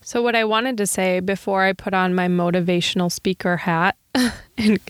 So, 0.00 0.22
what 0.22 0.34
I 0.34 0.44
wanted 0.44 0.78
to 0.78 0.86
say 0.86 1.20
before 1.20 1.64
I 1.64 1.72
put 1.72 1.92
on 1.92 2.14
my 2.14 2.28
motivational 2.28 3.12
speaker 3.12 3.58
hat 3.58 3.96
and 4.56 4.80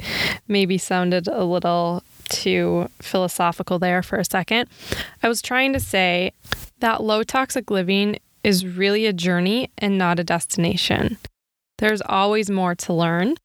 maybe 0.46 0.78
sounded 0.78 1.26
a 1.26 1.44
little 1.44 2.04
too 2.28 2.88
philosophical 3.00 3.78
there 3.78 4.02
for 4.02 4.16
a 4.18 4.24
second. 4.24 4.68
I 5.22 5.28
was 5.28 5.42
trying 5.42 5.72
to 5.72 5.80
say 5.80 6.32
that 6.80 7.02
low 7.02 7.22
toxic 7.22 7.70
living 7.70 8.18
is 8.44 8.66
really 8.66 9.06
a 9.06 9.12
journey 9.12 9.70
and 9.78 9.98
not 9.98 10.20
a 10.20 10.24
destination. 10.24 11.18
There's 11.78 12.02
always 12.02 12.50
more 12.50 12.74
to 12.76 12.92
learn. 12.92 13.36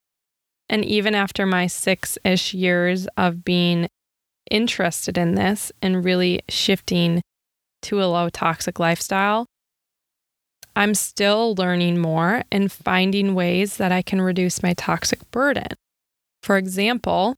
And 0.73 0.83
even 0.85 1.13
after 1.13 1.45
my 1.45 1.67
six 1.67 2.17
ish 2.25 2.55
years 2.55 3.05
of 3.15 3.45
being 3.45 3.87
interested 4.49 5.19
in 5.19 5.35
this 5.35 5.71
and 5.83 6.03
really 6.03 6.41
shifting 6.49 7.21
to 7.83 8.01
a 8.01 8.09
low 8.09 8.29
toxic 8.29 8.79
lifestyle, 8.79 9.45
I'm 10.75 10.95
still 10.95 11.53
learning 11.53 11.99
more 11.99 12.41
and 12.51 12.71
finding 12.71 13.35
ways 13.35 13.77
that 13.77 13.91
I 13.91 14.01
can 14.01 14.19
reduce 14.19 14.63
my 14.63 14.73
toxic 14.73 15.29
burden. 15.29 15.67
For 16.41 16.57
example, 16.57 17.35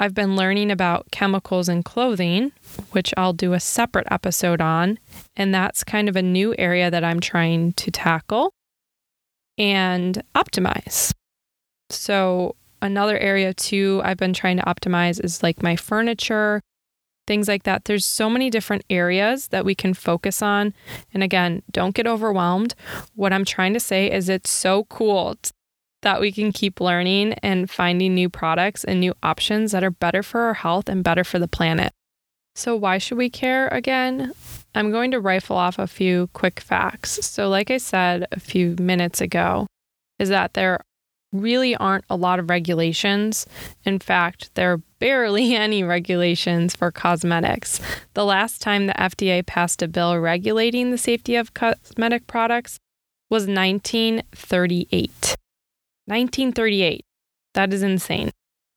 I've 0.00 0.14
been 0.14 0.34
learning 0.34 0.72
about 0.72 1.12
chemicals 1.12 1.68
in 1.68 1.84
clothing, 1.84 2.50
which 2.90 3.14
I'll 3.16 3.32
do 3.32 3.52
a 3.52 3.60
separate 3.60 4.08
episode 4.10 4.60
on. 4.60 4.98
And 5.36 5.54
that's 5.54 5.84
kind 5.84 6.08
of 6.08 6.16
a 6.16 6.22
new 6.22 6.52
area 6.58 6.90
that 6.90 7.04
I'm 7.04 7.20
trying 7.20 7.74
to 7.74 7.92
tackle 7.92 8.50
and 9.56 10.20
optimize. 10.34 11.14
So, 11.90 12.56
another 12.82 13.18
area 13.18 13.54
too, 13.54 14.00
I've 14.04 14.16
been 14.16 14.32
trying 14.32 14.58
to 14.58 14.64
optimize 14.64 15.22
is 15.22 15.42
like 15.42 15.62
my 15.62 15.76
furniture, 15.76 16.60
things 17.26 17.48
like 17.48 17.64
that. 17.64 17.84
There's 17.84 18.06
so 18.06 18.30
many 18.30 18.50
different 18.50 18.84
areas 18.90 19.48
that 19.48 19.64
we 19.64 19.74
can 19.74 19.94
focus 19.94 20.42
on. 20.42 20.74
And 21.12 21.22
again, 21.22 21.62
don't 21.70 21.94
get 21.94 22.06
overwhelmed. 22.06 22.74
What 23.14 23.32
I'm 23.32 23.44
trying 23.44 23.74
to 23.74 23.80
say 23.80 24.10
is 24.10 24.28
it's 24.28 24.50
so 24.50 24.84
cool 24.84 25.36
that 26.02 26.20
we 26.20 26.30
can 26.30 26.52
keep 26.52 26.80
learning 26.80 27.32
and 27.34 27.70
finding 27.70 28.14
new 28.14 28.28
products 28.28 28.84
and 28.84 29.00
new 29.00 29.14
options 29.22 29.72
that 29.72 29.82
are 29.82 29.90
better 29.90 30.22
for 30.22 30.42
our 30.42 30.54
health 30.54 30.88
and 30.88 31.02
better 31.02 31.24
for 31.24 31.38
the 31.38 31.48
planet. 31.48 31.92
So, 32.54 32.74
why 32.74 32.98
should 32.98 33.18
we 33.18 33.28
care 33.28 33.68
again? 33.68 34.32
I'm 34.74 34.90
going 34.90 35.10
to 35.10 35.20
rifle 35.20 35.56
off 35.56 35.78
a 35.78 35.86
few 35.86 36.28
quick 36.32 36.60
facts. 36.60 37.24
So, 37.26 37.48
like 37.48 37.70
I 37.70 37.78
said 37.78 38.26
a 38.32 38.40
few 38.40 38.76
minutes 38.78 39.20
ago, 39.20 39.66
is 40.18 40.28
that 40.30 40.54
there 40.54 40.80
really 41.32 41.76
aren't 41.76 42.04
a 42.08 42.16
lot 42.16 42.38
of 42.38 42.50
regulations. 42.50 43.46
In 43.84 43.98
fact, 43.98 44.54
there 44.54 44.72
are 44.72 44.82
barely 44.98 45.54
any 45.56 45.82
regulations 45.82 46.74
for 46.74 46.90
cosmetics. 46.90 47.80
The 48.14 48.24
last 48.24 48.60
time 48.60 48.86
the 48.86 48.94
FDA 48.94 49.44
passed 49.44 49.82
a 49.82 49.88
bill 49.88 50.18
regulating 50.18 50.90
the 50.90 50.98
safety 50.98 51.36
of 51.36 51.54
cosmetic 51.54 52.26
products 52.26 52.78
was 53.28 53.46
1938. 53.46 55.36
1938. 56.06 57.04
That 57.54 57.72
is 57.72 57.82
insane. 57.82 58.30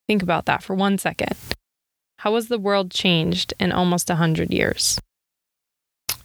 Think 0.07 0.23
about 0.23 0.45
that 0.45 0.63
for 0.63 0.73
one 0.73 0.97
second. 0.97 1.35
How 2.19 2.35
has 2.35 2.47
the 2.47 2.57
world 2.57 2.91
changed 2.91 3.53
in 3.59 3.71
almost 3.71 4.09
100 4.09 4.51
years? 4.51 4.99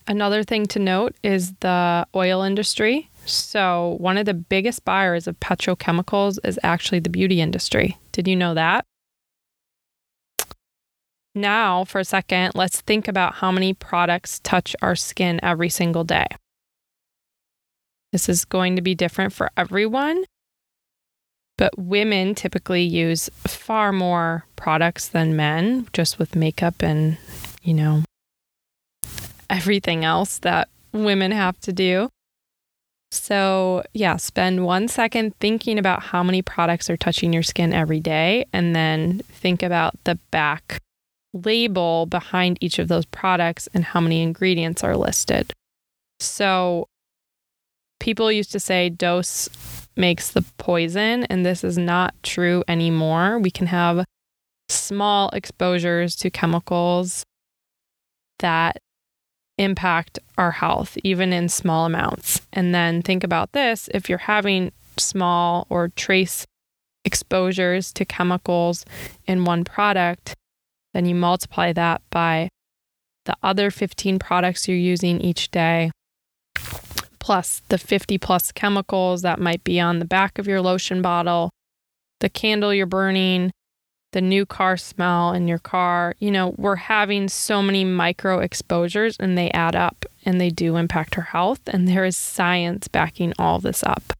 Another 0.06 0.42
thing 0.42 0.66
to 0.66 0.78
note 0.78 1.14
is 1.22 1.54
the 1.60 2.06
oil 2.14 2.42
industry. 2.42 3.10
So, 3.24 3.96
one 3.98 4.18
of 4.18 4.26
the 4.26 4.34
biggest 4.34 4.84
buyers 4.84 5.26
of 5.26 5.40
petrochemicals 5.40 6.38
is 6.44 6.58
actually 6.62 7.00
the 7.00 7.08
beauty 7.08 7.40
industry. 7.40 7.96
Did 8.12 8.28
you 8.28 8.36
know 8.36 8.52
that? 8.52 8.84
Now, 11.34 11.84
for 11.84 12.00
a 12.00 12.04
second, 12.04 12.52
let's 12.54 12.82
think 12.82 13.08
about 13.08 13.36
how 13.36 13.50
many 13.50 13.72
products 13.72 14.40
touch 14.40 14.76
our 14.82 14.94
skin 14.94 15.40
every 15.42 15.70
single 15.70 16.04
day. 16.04 16.26
This 18.12 18.28
is 18.28 18.44
going 18.44 18.76
to 18.76 18.82
be 18.82 18.94
different 18.94 19.32
for 19.32 19.50
everyone, 19.56 20.24
but 21.56 21.76
women 21.76 22.34
typically 22.34 22.82
use 22.82 23.30
far 23.38 23.90
more 23.90 24.44
products 24.54 25.08
than 25.08 25.34
men, 25.34 25.88
just 25.92 26.18
with 26.18 26.36
makeup 26.36 26.82
and, 26.82 27.16
you 27.62 27.74
know, 27.74 28.04
everything 29.50 30.04
else 30.04 30.38
that 30.40 30.68
women 30.92 31.32
have 31.32 31.58
to 31.60 31.72
do. 31.72 32.08
So, 33.12 33.84
yeah, 33.92 34.16
spend 34.16 34.64
one 34.64 34.88
second 34.88 35.36
thinking 35.38 35.78
about 35.78 36.02
how 36.02 36.22
many 36.22 36.42
products 36.42 36.90
are 36.90 36.96
touching 36.96 37.32
your 37.32 37.44
skin 37.44 37.72
every 37.72 38.00
day, 38.00 38.46
and 38.52 38.74
then 38.74 39.20
think 39.28 39.62
about 39.62 39.94
the 40.04 40.16
back 40.30 40.80
label 41.32 42.06
behind 42.06 42.58
each 42.60 42.78
of 42.78 42.88
those 42.88 43.04
products 43.06 43.68
and 43.72 43.84
how 43.84 44.00
many 44.00 44.22
ingredients 44.22 44.82
are 44.82 44.96
listed. 44.96 45.52
So, 46.18 46.88
people 48.00 48.32
used 48.32 48.52
to 48.52 48.60
say 48.60 48.88
dose 48.88 49.48
makes 49.96 50.30
the 50.30 50.44
poison, 50.58 51.24
and 51.24 51.46
this 51.46 51.62
is 51.62 51.78
not 51.78 52.14
true 52.22 52.64
anymore. 52.66 53.38
We 53.38 53.50
can 53.50 53.68
have 53.68 54.04
small 54.68 55.28
exposures 55.30 56.16
to 56.16 56.30
chemicals 56.30 57.24
that 58.40 58.78
impact 59.58 60.18
our 60.36 60.50
health, 60.50 60.96
even 61.04 61.32
in 61.32 61.48
small 61.48 61.86
amounts. 61.86 62.40
And 62.52 62.74
then 62.74 63.02
think 63.02 63.24
about 63.24 63.52
this 63.52 63.88
if 63.94 64.08
you're 64.08 64.18
having 64.18 64.72
small 64.98 65.66
or 65.70 65.88
trace 65.88 66.46
exposures 67.04 67.92
to 67.92 68.04
chemicals 68.04 68.84
in 69.26 69.44
one 69.44 69.64
product, 69.64 70.34
then 70.92 71.06
you 71.06 71.14
multiply 71.14 71.72
that 71.72 72.02
by 72.10 72.48
the 73.24 73.36
other 73.42 73.70
15 73.70 74.18
products 74.18 74.68
you're 74.68 74.76
using 74.76 75.20
each 75.20 75.50
day 75.50 75.90
plus 77.24 77.62
the 77.68 77.78
50 77.78 78.18
plus 78.18 78.52
chemicals 78.52 79.22
that 79.22 79.40
might 79.40 79.64
be 79.64 79.80
on 79.80 79.98
the 79.98 80.04
back 80.04 80.38
of 80.38 80.46
your 80.46 80.60
lotion 80.60 81.00
bottle, 81.00 81.48
the 82.20 82.28
candle 82.28 82.74
you're 82.74 82.84
burning, 82.84 83.50
the 84.14 84.20
new 84.22 84.46
car 84.46 84.76
smell 84.76 85.32
in 85.32 85.48
your 85.48 85.58
car. 85.58 86.14
You 86.20 86.30
know, 86.30 86.54
we're 86.56 86.76
having 86.76 87.28
so 87.28 87.60
many 87.60 87.84
micro 87.84 88.38
exposures 88.38 89.16
and 89.18 89.36
they 89.36 89.50
add 89.50 89.74
up 89.74 90.06
and 90.24 90.40
they 90.40 90.50
do 90.50 90.76
impact 90.76 91.18
our 91.18 91.24
health. 91.24 91.60
And 91.66 91.88
there 91.88 92.04
is 92.04 92.16
science 92.16 92.86
backing 92.86 93.34
all 93.40 93.58
this 93.58 93.82
up. 93.82 94.12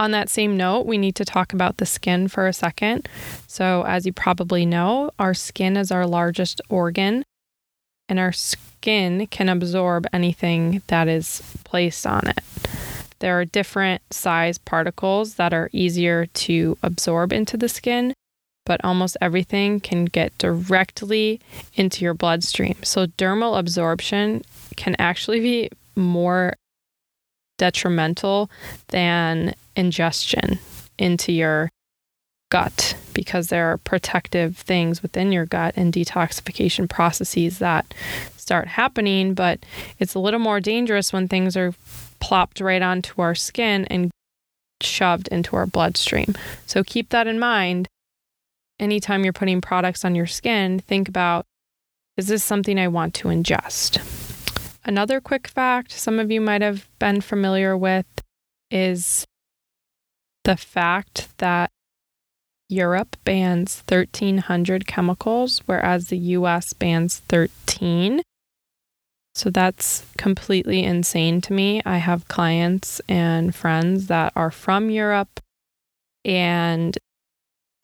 On 0.00 0.10
that 0.10 0.28
same 0.28 0.56
note, 0.56 0.84
we 0.84 0.98
need 0.98 1.14
to 1.14 1.24
talk 1.24 1.52
about 1.52 1.76
the 1.76 1.86
skin 1.86 2.26
for 2.26 2.48
a 2.48 2.52
second. 2.52 3.08
So, 3.46 3.84
as 3.86 4.04
you 4.04 4.12
probably 4.12 4.66
know, 4.66 5.10
our 5.18 5.32
skin 5.32 5.76
is 5.76 5.90
our 5.90 6.06
largest 6.06 6.60
organ, 6.68 7.24
and 8.06 8.18
our 8.18 8.32
skin 8.32 9.26
can 9.28 9.48
absorb 9.48 10.06
anything 10.12 10.82
that 10.88 11.08
is 11.08 11.40
placed 11.64 12.06
on 12.06 12.26
it. 12.28 12.40
There 13.20 13.40
are 13.40 13.46
different 13.46 14.02
size 14.10 14.58
particles 14.58 15.36
that 15.36 15.54
are 15.54 15.70
easier 15.72 16.26
to 16.26 16.76
absorb 16.82 17.32
into 17.32 17.56
the 17.56 17.70
skin, 17.70 18.12
but 18.66 18.84
almost 18.84 19.16
everything 19.22 19.80
can 19.80 20.04
get 20.04 20.36
directly 20.36 21.40
into 21.74 22.04
your 22.04 22.12
bloodstream. 22.12 22.76
So, 22.82 23.06
dermal 23.06 23.58
absorption 23.58 24.42
can 24.76 24.94
actually 24.98 25.40
be 25.40 25.70
more 25.96 26.52
detrimental 27.56 28.50
than 28.88 29.54
ingestion 29.74 30.58
into 30.98 31.32
your 31.32 31.70
gut 32.50 32.96
because 33.14 33.48
there 33.48 33.72
are 33.72 33.78
protective 33.78 34.56
things 34.56 35.02
within 35.02 35.32
your 35.32 35.46
gut 35.46 35.74
and 35.76 35.92
detoxification 35.92 36.88
processes 36.88 37.58
that 37.58 37.92
start 38.36 38.68
happening. 38.68 39.34
But 39.34 39.60
it's 39.98 40.14
a 40.14 40.18
little 40.18 40.40
more 40.40 40.60
dangerous 40.60 41.12
when 41.12 41.28
things 41.28 41.56
are 41.56 41.74
plopped 42.20 42.60
right 42.60 42.82
onto 42.82 43.20
our 43.22 43.34
skin 43.34 43.86
and 43.86 44.10
shoved 44.82 45.28
into 45.28 45.56
our 45.56 45.66
bloodstream. 45.66 46.34
So 46.66 46.84
keep 46.84 47.08
that 47.10 47.26
in 47.26 47.38
mind. 47.38 47.88
Anytime 48.78 49.24
you're 49.24 49.32
putting 49.32 49.60
products 49.60 50.04
on 50.04 50.14
your 50.14 50.26
skin, 50.26 50.78
think 50.80 51.08
about 51.08 51.46
is 52.16 52.28
this 52.28 52.44
something 52.44 52.78
I 52.78 52.88
want 52.88 53.14
to 53.14 53.28
ingest? 53.28 54.00
Another 54.84 55.20
quick 55.20 55.48
fact 55.48 55.92
some 55.92 56.18
of 56.18 56.30
you 56.30 56.40
might 56.40 56.62
have 56.62 56.88
been 56.98 57.20
familiar 57.20 57.76
with 57.76 58.06
is 58.70 59.26
the 60.44 60.56
fact 60.56 61.28
that 61.38 61.70
Europe 62.68 63.16
bans 63.24 63.82
1,300 63.88 64.86
chemicals, 64.86 65.62
whereas 65.66 66.08
the 66.08 66.18
US 66.18 66.72
bans 66.72 67.18
13. 67.28 68.22
So 69.34 69.50
that's 69.50 70.06
completely 70.16 70.82
insane 70.82 71.40
to 71.42 71.52
me. 71.52 71.82
I 71.84 71.98
have 71.98 72.28
clients 72.28 73.00
and 73.08 73.54
friends 73.54 74.06
that 74.06 74.32
are 74.34 74.50
from 74.50 74.88
Europe, 74.90 75.40
and 76.24 76.96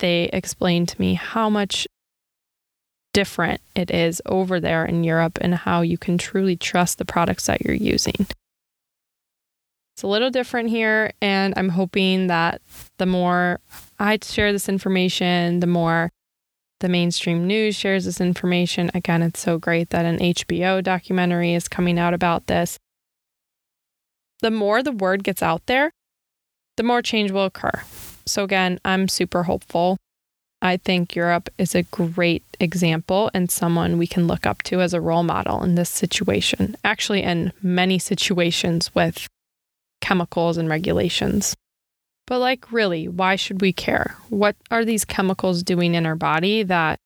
they 0.03 0.25
explained 0.33 0.89
to 0.89 1.01
me 1.01 1.15
how 1.15 1.49
much 1.49 1.87
different 3.15 3.61
it 3.77 3.91
is 3.91 4.21
over 4.27 4.59
there 4.59 4.85
in 4.85 5.05
Europe 5.05 5.39
and 5.41 5.55
how 5.55 5.81
you 5.81 5.97
can 5.97 6.19
truly 6.19 6.57
trust 6.57 6.99
the 6.99 7.05
products 7.05 7.47
that 7.47 7.63
you're 7.63 7.75
using. 7.75 8.27
It's 9.95 10.03
a 10.03 10.09
little 10.09 10.31
different 10.31 10.71
here, 10.71 11.13
and 11.23 11.55
I'm 11.57 11.69
hoping 11.69 12.27
that 12.27 12.61
the 12.99 13.07
more 13.07 13.61
I 13.99 14.19
share 14.23 14.53
this 14.53 14.69
information, 14.69 15.61
the 15.61 15.67
more 15.67 16.11
the 16.81 16.89
mainstream 16.89 17.47
news 17.47 17.77
shares 17.77 18.05
this 18.05 18.21
information. 18.21 18.91
Again, 18.95 19.23
it's 19.23 19.41
so 19.41 19.59
great 19.59 19.91
that 19.91 20.05
an 20.05 20.19
HBO 20.19 20.83
documentary 20.83 21.55
is 21.55 21.69
coming 21.69 21.99
out 21.99 22.15
about 22.15 22.49
this. 22.49 22.79
The 24.41 24.51
more 24.51 24.83
the 24.83 24.91
word 24.91 25.23
gets 25.23 25.43
out 25.43 25.65
there, 25.67 25.93
the 26.77 26.83
more 26.83 27.03
change 27.03 27.31
will 27.31 27.45
occur. 27.45 27.83
So, 28.27 28.45
again, 28.45 28.79
I'm 28.85 29.09
super 29.09 29.45
hopeful. 29.45 29.97
I 30.61 30.77
think 30.77 31.17
Europe 31.17 31.51
is 31.59 31.75
a 31.75 31.83
great 31.83 32.45
example 32.61 33.31
and 33.35 33.51
someone 33.51 33.99
we 33.99 34.07
can 34.07 34.29
look 34.29 34.47
up 34.47 34.63
to 34.63 34.81
as 34.81 34.95
a 34.95 35.01
role 35.01 35.25
model 35.25 35.63
in 35.65 35.75
this 35.75 35.91
situation, 35.91 36.77
actually, 36.85 37.23
in 37.23 37.53
many 37.63 37.99
situations 37.99 38.95
with 38.95 39.27
chemicals 40.01 40.57
and 40.57 40.69
regulations. 40.69 41.57
But, 42.27 42.39
like, 42.39 42.71
really, 42.71 43.09
why 43.09 43.35
should 43.35 43.61
we 43.61 43.73
care? 43.73 44.17
What 44.29 44.55
are 44.71 44.85
these 44.85 45.05
chemicals 45.05 45.65
doing 45.65 45.95
in 45.95 46.07
our 46.07 46.15
body 46.15 46.63
that 46.63 46.99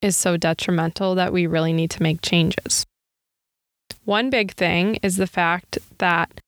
is 0.00 0.16
so 0.16 0.38
detrimental 0.38 1.14
that 1.16 1.32
we 1.32 1.46
really 1.46 1.74
need 1.74 1.90
to 1.90 2.02
make 2.02 2.22
changes? 2.22 2.86
One 4.04 4.30
big 4.30 4.52
thing 4.52 4.98
is 5.02 5.16
the 5.16 5.26
fact 5.26 5.78
that 5.98 6.40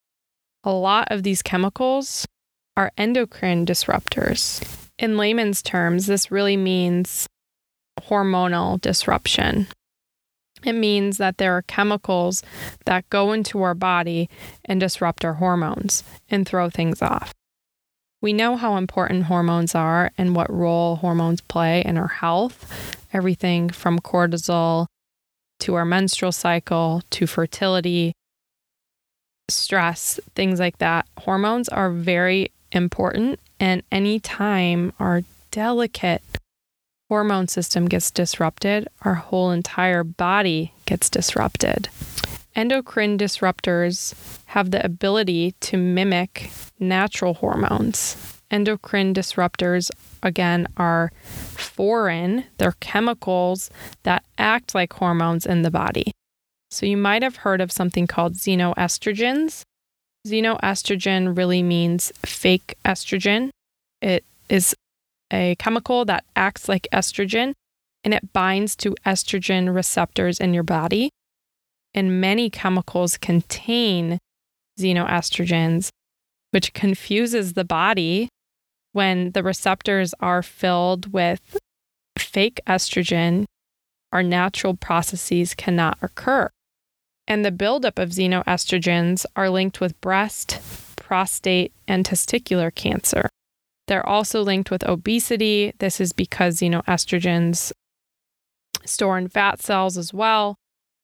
a 0.64 0.72
lot 0.72 1.08
of 1.10 1.22
these 1.22 1.42
chemicals 1.42 2.26
are 2.78 2.92
endocrine 2.96 3.66
disruptors. 3.66 4.64
In 5.00 5.16
layman's 5.16 5.62
terms, 5.62 6.06
this 6.06 6.30
really 6.30 6.56
means 6.56 7.26
hormonal 8.02 8.80
disruption. 8.80 9.66
It 10.62 10.74
means 10.74 11.18
that 11.18 11.38
there 11.38 11.56
are 11.56 11.62
chemicals 11.62 12.40
that 12.84 13.10
go 13.10 13.32
into 13.32 13.62
our 13.62 13.74
body 13.74 14.30
and 14.64 14.78
disrupt 14.78 15.24
our 15.24 15.34
hormones 15.34 16.04
and 16.30 16.46
throw 16.46 16.70
things 16.70 17.02
off. 17.02 17.34
We 18.22 18.32
know 18.32 18.54
how 18.56 18.76
important 18.76 19.24
hormones 19.24 19.74
are 19.74 20.12
and 20.16 20.36
what 20.36 20.52
role 20.52 20.96
hormones 20.96 21.40
play 21.40 21.82
in 21.84 21.98
our 21.98 22.06
health, 22.06 22.96
everything 23.12 23.70
from 23.70 23.98
cortisol 23.98 24.86
to 25.60 25.74
our 25.74 25.84
menstrual 25.84 26.30
cycle 26.30 27.02
to 27.10 27.26
fertility, 27.26 28.12
stress, 29.50 30.20
things 30.36 30.60
like 30.60 30.78
that. 30.78 31.08
Hormones 31.18 31.68
are 31.68 31.90
very 31.90 32.52
important, 32.72 33.40
and 33.58 33.82
anytime 33.90 34.92
our 34.98 35.22
delicate 35.50 36.22
hormone 37.08 37.48
system 37.48 37.86
gets 37.86 38.10
disrupted, 38.10 38.88
our 39.02 39.14
whole 39.14 39.50
entire 39.50 40.04
body 40.04 40.72
gets 40.84 41.08
disrupted. 41.08 41.88
Endocrine 42.54 43.16
disruptors 43.16 44.14
have 44.46 44.70
the 44.70 44.84
ability 44.84 45.52
to 45.60 45.76
mimic 45.76 46.50
natural 46.78 47.34
hormones. 47.34 48.16
Endocrine 48.50 49.14
disruptors, 49.14 49.90
again, 50.22 50.66
are 50.76 51.12
foreign, 51.22 52.44
they're 52.56 52.74
chemicals 52.80 53.70
that 54.02 54.24
act 54.38 54.74
like 54.74 54.92
hormones 54.94 55.46
in 55.46 55.62
the 55.62 55.70
body. 55.70 56.12
So 56.70 56.86
you 56.86 56.96
might 56.96 57.22
have 57.22 57.36
heard 57.36 57.60
of 57.60 57.72
something 57.72 58.06
called 58.06 58.34
xenoestrogens. 58.34 59.62
Xenoestrogen 60.26 61.36
really 61.36 61.62
means 61.62 62.12
fake 62.24 62.76
estrogen. 62.84 63.50
It 64.02 64.24
is 64.48 64.74
a 65.32 65.54
chemical 65.56 66.04
that 66.06 66.24
acts 66.36 66.68
like 66.68 66.88
estrogen 66.92 67.52
and 68.04 68.14
it 68.14 68.32
binds 68.32 68.76
to 68.76 68.94
estrogen 69.04 69.74
receptors 69.74 70.40
in 70.40 70.54
your 70.54 70.62
body. 70.62 71.10
And 71.94 72.20
many 72.20 72.50
chemicals 72.50 73.16
contain 73.16 74.18
xenoestrogens, 74.78 75.88
which 76.50 76.72
confuses 76.72 77.54
the 77.54 77.64
body 77.64 78.28
when 78.92 79.32
the 79.32 79.42
receptors 79.42 80.14
are 80.20 80.42
filled 80.42 81.12
with 81.12 81.58
fake 82.16 82.60
estrogen. 82.66 83.44
Our 84.12 84.22
natural 84.22 84.74
processes 84.74 85.54
cannot 85.54 85.98
occur 86.02 86.50
and 87.28 87.44
the 87.44 87.52
buildup 87.52 87.98
of 87.98 88.08
xenoestrogens 88.08 89.26
are 89.36 89.50
linked 89.50 89.80
with 89.80 90.00
breast, 90.00 90.58
prostate, 90.96 91.72
and 91.86 92.04
testicular 92.04 92.74
cancer. 92.74 93.28
They're 93.86 94.06
also 94.06 94.42
linked 94.42 94.70
with 94.70 94.86
obesity. 94.88 95.72
This 95.78 96.00
is 96.00 96.12
because 96.12 96.56
xenoestrogens 96.56 97.70
store 98.84 99.18
in 99.18 99.28
fat 99.28 99.60
cells 99.60 99.98
as 99.98 100.12
well. 100.14 100.56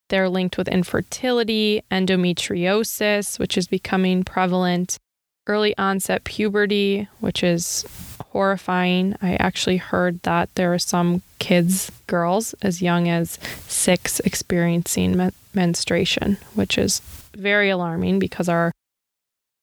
They're 0.08 0.28
linked 0.28 0.56
with 0.56 0.68
infertility, 0.68 1.82
endometriosis, 1.90 3.38
which 3.38 3.56
is 3.58 3.68
becoming 3.68 4.24
prevalent, 4.24 4.98
early 5.46 5.76
onset 5.76 6.24
puberty, 6.24 7.08
which 7.20 7.42
is 7.42 7.84
horrifying. 8.32 9.14
I 9.20 9.36
actually 9.36 9.76
heard 9.76 10.22
that 10.22 10.54
there 10.54 10.72
are 10.72 10.78
some 10.78 11.22
kids, 11.38 11.90
girls, 12.06 12.54
as 12.62 12.82
young 12.82 13.08
as 13.08 13.38
six 13.68 14.20
experiencing 14.20 15.16
men- 15.16 15.32
menstruation, 15.52 16.38
which 16.54 16.78
is 16.78 17.00
very 17.34 17.70
alarming 17.70 18.18
because 18.18 18.48
our 18.48 18.72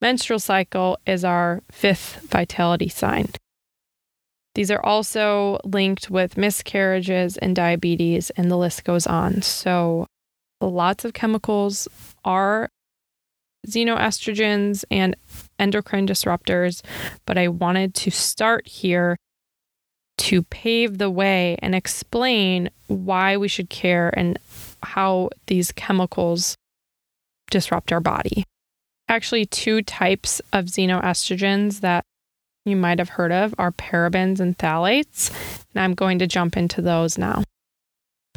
menstrual 0.01 0.39
cycle 0.39 0.97
is 1.05 1.23
our 1.23 1.61
fifth 1.71 2.21
vitality 2.29 2.89
sign. 2.89 3.29
These 4.53 4.71
are 4.71 4.83
also 4.85 5.59
linked 5.63 6.09
with 6.09 6.37
miscarriages 6.37 7.37
and 7.37 7.55
diabetes, 7.55 8.31
and 8.31 8.51
the 8.51 8.57
list 8.57 8.83
goes 8.83 9.07
on. 9.07 9.41
So, 9.41 10.07
lots 10.59 11.05
of 11.05 11.13
chemicals 11.13 11.87
are 12.25 12.69
xenoestrogens 13.67 14.83
and 14.91 15.15
endocrine 15.61 16.07
disruptors, 16.07 16.81
but 17.25 17.37
I 17.37 17.47
wanted 17.47 17.93
to 17.95 18.11
start 18.11 18.67
here 18.67 19.17
to 20.17 20.43
pave 20.43 20.97
the 20.97 21.09
way 21.09 21.57
and 21.61 21.73
explain 21.73 22.69
why 22.87 23.37
we 23.37 23.47
should 23.47 23.69
care 23.69 24.13
and 24.17 24.37
how 24.83 25.29
these 25.47 25.71
chemicals 25.71 26.55
disrupt 27.49 27.91
our 27.91 27.99
body. 27.99 28.43
Actually, 29.07 29.45
two 29.45 29.81
types 29.81 30.41
of 30.53 30.65
xenoestrogens 30.65 31.81
that 31.81 32.03
you 32.65 32.75
might 32.75 32.99
have 32.99 33.09
heard 33.09 33.31
of 33.31 33.55
are 33.57 33.71
parabens 33.71 34.39
and 34.39 34.57
phthalates, 34.57 35.31
and 35.73 35.83
I'm 35.83 35.93
going 35.93 36.19
to 36.19 36.27
jump 36.27 36.55
into 36.55 36.81
those 36.81 37.17
now. 37.17 37.43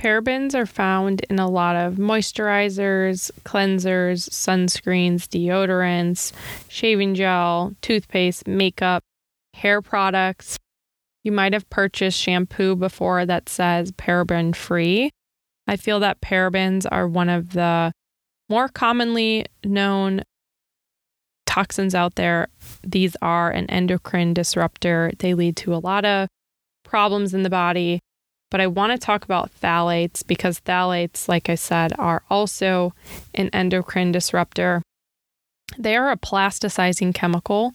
Parabens 0.04 0.54
are 0.54 0.66
found 0.66 1.22
in 1.30 1.38
a 1.38 1.48
lot 1.48 1.76
of 1.76 1.94
moisturizers, 1.94 3.30
cleansers, 3.46 4.28
sunscreens, 4.28 5.26
deodorants, 5.26 6.30
shaving 6.68 7.14
gel, 7.14 7.72
toothpaste, 7.80 8.46
makeup, 8.46 9.02
hair 9.54 9.80
products. 9.80 10.58
You 11.22 11.32
might 11.32 11.54
have 11.54 11.70
purchased 11.70 12.20
shampoo 12.20 12.76
before 12.76 13.24
that 13.24 13.48
says 13.48 13.92
paraben 13.92 14.54
free. 14.54 15.08
I 15.66 15.76
feel 15.76 16.00
that 16.00 16.20
parabens 16.20 16.84
are 16.92 17.08
one 17.08 17.30
of 17.30 17.54
the 17.54 17.90
more 18.50 18.68
commonly 18.68 19.46
known 19.64 20.20
toxins 21.46 21.94
out 21.94 22.16
there. 22.16 22.48
These 22.82 23.16
are 23.22 23.50
an 23.50 23.70
endocrine 23.70 24.34
disruptor. 24.34 25.12
They 25.18 25.32
lead 25.32 25.56
to 25.56 25.74
a 25.74 25.80
lot 25.80 26.04
of 26.04 26.28
problems 26.84 27.32
in 27.32 27.42
the 27.42 27.48
body. 27.48 28.00
But 28.54 28.60
I 28.60 28.68
want 28.68 28.92
to 28.92 29.04
talk 29.04 29.24
about 29.24 29.50
phthalates 29.60 30.24
because 30.24 30.60
phthalates, 30.60 31.26
like 31.26 31.50
I 31.50 31.56
said, 31.56 31.92
are 31.98 32.22
also 32.30 32.94
an 33.34 33.50
endocrine 33.52 34.12
disruptor. 34.12 34.80
They 35.76 35.96
are 35.96 36.12
a 36.12 36.16
plasticizing 36.16 37.12
chemical. 37.12 37.74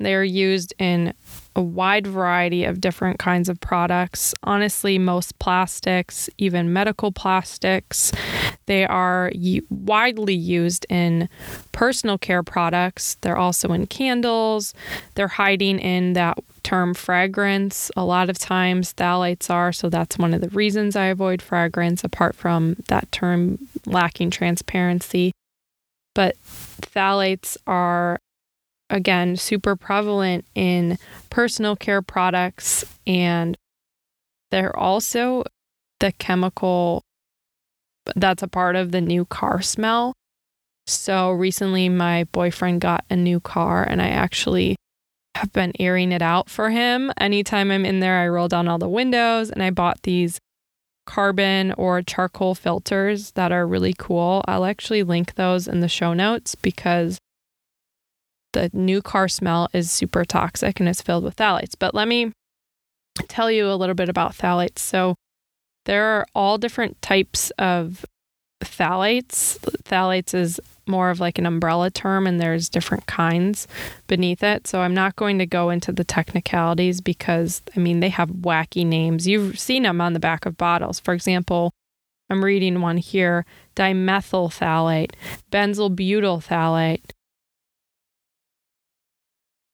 They're 0.00 0.24
used 0.24 0.74
in 0.80 1.14
a 1.54 1.62
wide 1.62 2.08
variety 2.08 2.64
of 2.64 2.80
different 2.80 3.20
kinds 3.20 3.48
of 3.48 3.60
products. 3.60 4.34
Honestly, 4.42 4.98
most 4.98 5.38
plastics, 5.38 6.28
even 6.38 6.72
medical 6.72 7.12
plastics, 7.12 8.10
they 8.66 8.84
are 8.86 9.30
widely 9.68 10.34
used 10.34 10.86
in 10.88 11.28
personal 11.70 12.18
care 12.18 12.42
products. 12.42 13.16
They're 13.20 13.36
also 13.36 13.72
in 13.72 13.86
candles. 13.86 14.74
They're 15.14 15.28
hiding 15.28 15.78
in 15.78 16.14
that 16.14 16.38
term 16.70 16.94
fragrance. 16.94 17.90
A 17.96 18.04
lot 18.04 18.30
of 18.30 18.38
times 18.38 18.94
phthalates 18.94 19.50
are, 19.50 19.72
so 19.72 19.88
that's 19.88 20.18
one 20.18 20.32
of 20.32 20.40
the 20.40 20.48
reasons 20.50 20.94
I 20.94 21.06
avoid 21.06 21.42
fragrance, 21.42 22.04
apart 22.04 22.36
from 22.36 22.76
that 22.86 23.10
term 23.10 23.58
lacking 23.86 24.30
transparency. 24.30 25.32
But 26.14 26.36
phthalates 26.42 27.56
are 27.66 28.18
again, 28.88 29.36
super 29.36 29.76
prevalent 29.76 30.44
in 30.54 30.98
personal 31.30 31.76
care 31.76 32.02
products. 32.02 32.84
And 33.06 33.56
they're 34.50 34.76
also 34.76 35.44
the 36.00 36.12
chemical 36.12 37.02
that's 38.16 38.42
a 38.42 38.48
part 38.48 38.76
of 38.76 38.90
the 38.92 39.00
new 39.00 39.24
car 39.24 39.62
smell. 39.62 40.12
So 40.86 41.30
recently, 41.30 41.88
my 41.88 42.24
boyfriend 42.32 42.80
got 42.80 43.04
a 43.10 43.14
new 43.14 43.38
car, 43.38 43.84
and 43.84 44.02
I 44.02 44.08
actually 44.08 44.76
have 45.36 45.52
been 45.52 45.72
airing 45.78 46.12
it 46.12 46.22
out 46.22 46.50
for 46.50 46.70
him. 46.70 47.12
Anytime 47.18 47.70
I'm 47.70 47.84
in 47.84 48.00
there, 48.00 48.18
I 48.18 48.28
roll 48.28 48.48
down 48.48 48.68
all 48.68 48.78
the 48.78 48.88
windows, 48.88 49.50
and 49.50 49.62
I 49.62 49.70
bought 49.70 50.02
these 50.02 50.40
carbon 51.06 51.72
or 51.72 52.02
charcoal 52.02 52.54
filters 52.54 53.32
that 53.32 53.52
are 53.52 53.66
really 53.66 53.94
cool. 53.96 54.44
I'll 54.46 54.64
actually 54.64 55.02
link 55.02 55.34
those 55.34 55.66
in 55.66 55.80
the 55.80 55.88
show 55.88 56.12
notes 56.12 56.54
because 56.54 57.18
the 58.52 58.70
new 58.72 59.00
car 59.00 59.28
smell 59.28 59.68
is 59.72 59.90
super 59.90 60.24
toxic 60.24 60.80
and 60.80 60.88
it's 60.88 61.02
filled 61.02 61.24
with 61.24 61.36
phthalates. 61.36 61.74
But 61.78 61.94
let 61.94 62.08
me 62.08 62.32
tell 63.28 63.50
you 63.50 63.70
a 63.70 63.74
little 63.74 63.94
bit 63.94 64.08
about 64.08 64.34
phthalates. 64.34 64.78
So, 64.78 65.14
there 65.86 66.04
are 66.04 66.26
all 66.34 66.58
different 66.58 67.00
types 67.00 67.50
of 67.58 68.04
phthalates. 68.62 69.58
Phthalates 69.84 70.34
is 70.34 70.60
more 70.90 71.10
of 71.10 71.20
like 71.20 71.38
an 71.38 71.46
umbrella 71.46 71.90
term, 71.90 72.26
and 72.26 72.40
there's 72.40 72.68
different 72.68 73.06
kinds 73.06 73.68
beneath 74.06 74.42
it. 74.42 74.66
So 74.66 74.80
I'm 74.80 74.94
not 74.94 75.16
going 75.16 75.38
to 75.38 75.46
go 75.46 75.70
into 75.70 75.92
the 75.92 76.04
technicalities 76.04 77.00
because, 77.00 77.62
I 77.76 77.80
mean, 77.80 78.00
they 78.00 78.08
have 78.10 78.28
wacky 78.30 78.84
names. 78.84 79.26
You've 79.26 79.58
seen 79.58 79.84
them 79.84 80.00
on 80.00 80.12
the 80.12 80.20
back 80.20 80.44
of 80.44 80.56
bottles. 80.56 81.00
For 81.00 81.14
example, 81.14 81.72
I'm 82.28 82.44
reading 82.44 82.80
one 82.80 82.96
here 82.98 83.44
dimethyl 83.76 84.50
phthalate, 84.50 85.12
benzyl 85.50 85.94
butyl 85.94 86.40
phthalate. 86.40 87.09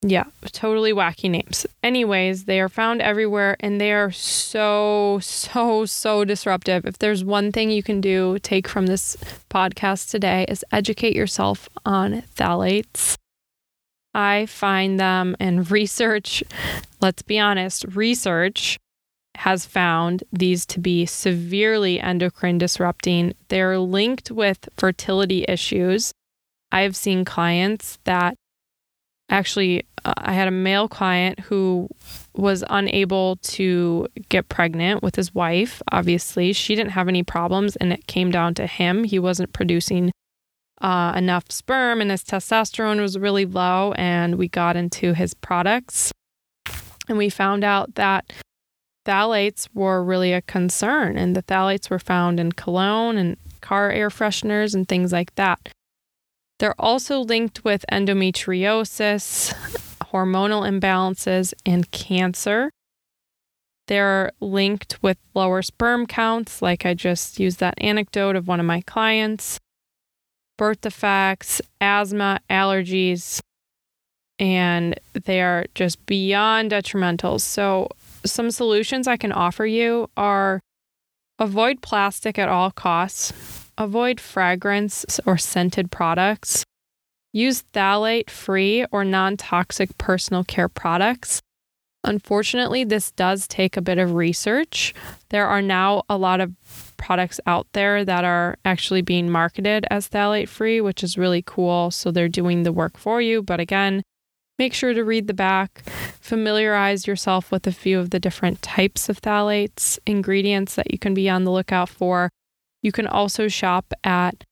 Yeah, 0.03 0.25
totally 0.51 0.93
wacky 0.93 1.29
names. 1.29 1.65
Anyways, 1.81 2.45
they 2.45 2.59
are 2.59 2.69
found 2.69 3.01
everywhere 3.01 3.57
and 3.59 3.81
they 3.81 3.91
are 3.93 4.11
so, 4.11 5.17
so, 5.21 5.85
so 5.85 6.23
disruptive. 6.23 6.85
If 6.85 6.99
there's 6.99 7.23
one 7.23 7.51
thing 7.51 7.71
you 7.71 7.81
can 7.81 7.99
do, 7.99 8.37
take 8.39 8.67
from 8.67 8.85
this 8.85 9.17
podcast 9.49 10.11
today, 10.11 10.45
is 10.47 10.63
educate 10.71 11.15
yourself 11.15 11.67
on 11.83 12.21
phthalates. 12.35 13.15
I 14.13 14.45
find 14.45 14.99
them 14.99 15.35
and 15.39 15.69
research, 15.69 16.43
let's 17.01 17.23
be 17.23 17.39
honest, 17.39 17.83
research 17.95 18.77
has 19.35 19.65
found 19.65 20.23
these 20.31 20.65
to 20.67 20.79
be 20.79 21.05
severely 21.05 21.99
endocrine 21.99 22.57
disrupting. 22.57 23.33
They're 23.49 23.79
linked 23.79 24.31
with 24.31 24.69
fertility 24.77 25.45
issues. 25.47 26.11
I've 26.71 26.95
seen 26.95 27.25
clients 27.25 27.99
that 28.03 28.35
actually, 29.29 29.85
uh, 30.05 30.13
I 30.17 30.33
had 30.33 30.47
a 30.47 30.51
male 30.51 30.87
client 30.87 31.39
who 31.39 31.89
was 32.35 32.63
unable 32.69 33.37
to 33.37 34.07
get 34.29 34.49
pregnant 34.49 35.03
with 35.03 35.15
his 35.15 35.33
wife. 35.33 35.81
Obviously, 35.91 36.53
she 36.53 36.75
didn't 36.75 36.91
have 36.91 37.07
any 37.07 37.23
problems, 37.23 37.75
and 37.77 37.91
it 37.91 38.07
came 38.07 38.31
down 38.31 38.53
to 38.55 38.67
him. 38.67 39.03
He 39.03 39.19
wasn't 39.19 39.53
producing 39.53 40.11
uh, 40.81 41.13
enough 41.15 41.45
sperm, 41.49 42.01
and 42.01 42.11
his 42.11 42.23
testosterone 42.23 42.99
was 42.99 43.17
really 43.17 43.45
low. 43.45 43.93
And 43.93 44.35
we 44.35 44.47
got 44.47 44.75
into 44.75 45.13
his 45.13 45.33
products, 45.33 46.11
and 47.07 47.17
we 47.17 47.29
found 47.29 47.63
out 47.63 47.95
that 47.95 48.31
phthalates 49.05 49.67
were 49.73 50.03
really 50.03 50.33
a 50.33 50.41
concern, 50.41 51.17
and 51.17 51.35
the 51.35 51.43
phthalates 51.43 51.89
were 51.89 51.99
found 51.99 52.39
in 52.39 52.51
cologne 52.51 53.17
and 53.17 53.37
car 53.61 53.89
air 53.89 54.09
fresheners 54.09 54.75
and 54.75 54.87
things 54.87 55.11
like 55.11 55.33
that. 55.35 55.69
They're 56.59 56.79
also 56.79 57.19
linked 57.19 57.63
with 57.63 57.85
endometriosis, 57.91 59.53
hormonal 60.01 60.67
imbalances, 60.67 61.53
and 61.65 61.89
cancer. 61.91 62.71
They're 63.87 64.31
linked 64.41 65.01
with 65.01 65.17
lower 65.33 65.61
sperm 65.61 66.07
counts, 66.07 66.61
like 66.61 66.85
I 66.85 66.93
just 66.93 67.39
used 67.39 67.59
that 67.59 67.75
anecdote 67.77 68.35
of 68.35 68.47
one 68.47 68.59
of 68.59 68.65
my 68.65 68.81
clients, 68.81 69.59
birth 70.57 70.81
defects, 70.81 71.61
asthma, 71.79 72.41
allergies, 72.49 73.39
and 74.39 74.99
they 75.13 75.41
are 75.41 75.65
just 75.73 76.05
beyond 76.05 76.71
detrimental. 76.71 77.39
So, 77.39 77.89
some 78.25 78.51
solutions 78.51 79.07
I 79.07 79.15
can 79.15 79.31
offer 79.31 79.65
you 79.65 80.09
are 80.17 80.59
avoid 81.39 81.81
plastic 81.81 82.37
at 82.37 82.49
all 82.49 82.71
costs, 82.71 83.66
avoid 83.77 84.19
fragrance 84.19 85.19
or 85.25 85.37
scented 85.37 85.91
products, 85.91 86.63
use 87.33 87.63
phthalate 87.73 88.29
free 88.29 88.85
or 88.91 89.03
non 89.03 89.37
toxic 89.37 89.97
personal 89.97 90.43
care 90.43 90.69
products. 90.69 91.41
Unfortunately, 92.03 92.83
this 92.83 93.11
does 93.11 93.47
take 93.47 93.75
a 93.75 93.81
bit 93.81 93.97
of 93.97 94.13
research. 94.13 94.93
There 95.29 95.47
are 95.47 95.61
now 95.61 96.03
a 96.07 96.17
lot 96.17 96.39
of 96.39 96.53
products 96.95 97.39
out 97.45 97.67
there 97.73 98.05
that 98.05 98.23
are 98.23 98.57
actually 98.63 99.01
being 99.01 99.29
marketed 99.29 99.85
as 99.91 100.07
phthalate 100.07 100.47
free, 100.47 100.79
which 100.79 101.03
is 101.03 101.17
really 101.17 101.43
cool. 101.45 101.91
So 101.91 102.11
they're 102.11 102.29
doing 102.29 102.63
the 102.63 102.71
work 102.71 102.97
for 102.97 103.21
you. 103.21 103.41
But 103.41 103.59
again, 103.59 104.03
Make 104.59 104.73
sure 104.73 104.93
to 104.93 105.03
read 105.03 105.27
the 105.27 105.35
back, 105.35 105.83
familiarize 106.19 107.05
yourself 107.05 107.51
with 107.51 107.67
a 107.67 107.71
few 107.71 107.99
of 107.99 108.09
the 108.09 108.19
different 108.19 108.63
types 108.63 109.07
of 109.07 109.21
phthalates, 109.21 109.99
ingredients 110.07 110.73
that 110.75 110.91
you 110.91 110.97
can 110.97 111.13
be 111.13 111.29
on 111.29 111.43
the 111.43 111.51
lookout 111.51 111.89
for. 111.89 112.31
You 112.81 112.91
can 112.91 113.07
also 113.07 113.47
shop 113.47 113.93
at 114.03 114.43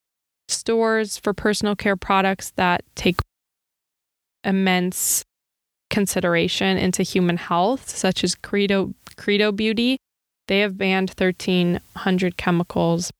stores 0.47 1.17
for 1.17 1.33
personal 1.33 1.75
care 1.75 1.95
products 1.95 2.51
that 2.55 2.83
take 2.95 3.19
immense 4.43 5.23
consideration 5.89 6.77
into 6.77 7.03
human 7.03 7.37
health, 7.37 7.89
such 7.89 8.23
as 8.23 8.35
Credo, 8.35 8.93
Credo 9.17 9.51
Beauty. 9.51 9.97
They 10.47 10.59
have 10.59 10.77
banned 10.77 11.09
1,300 11.17 12.37
chemicals, 12.37 13.11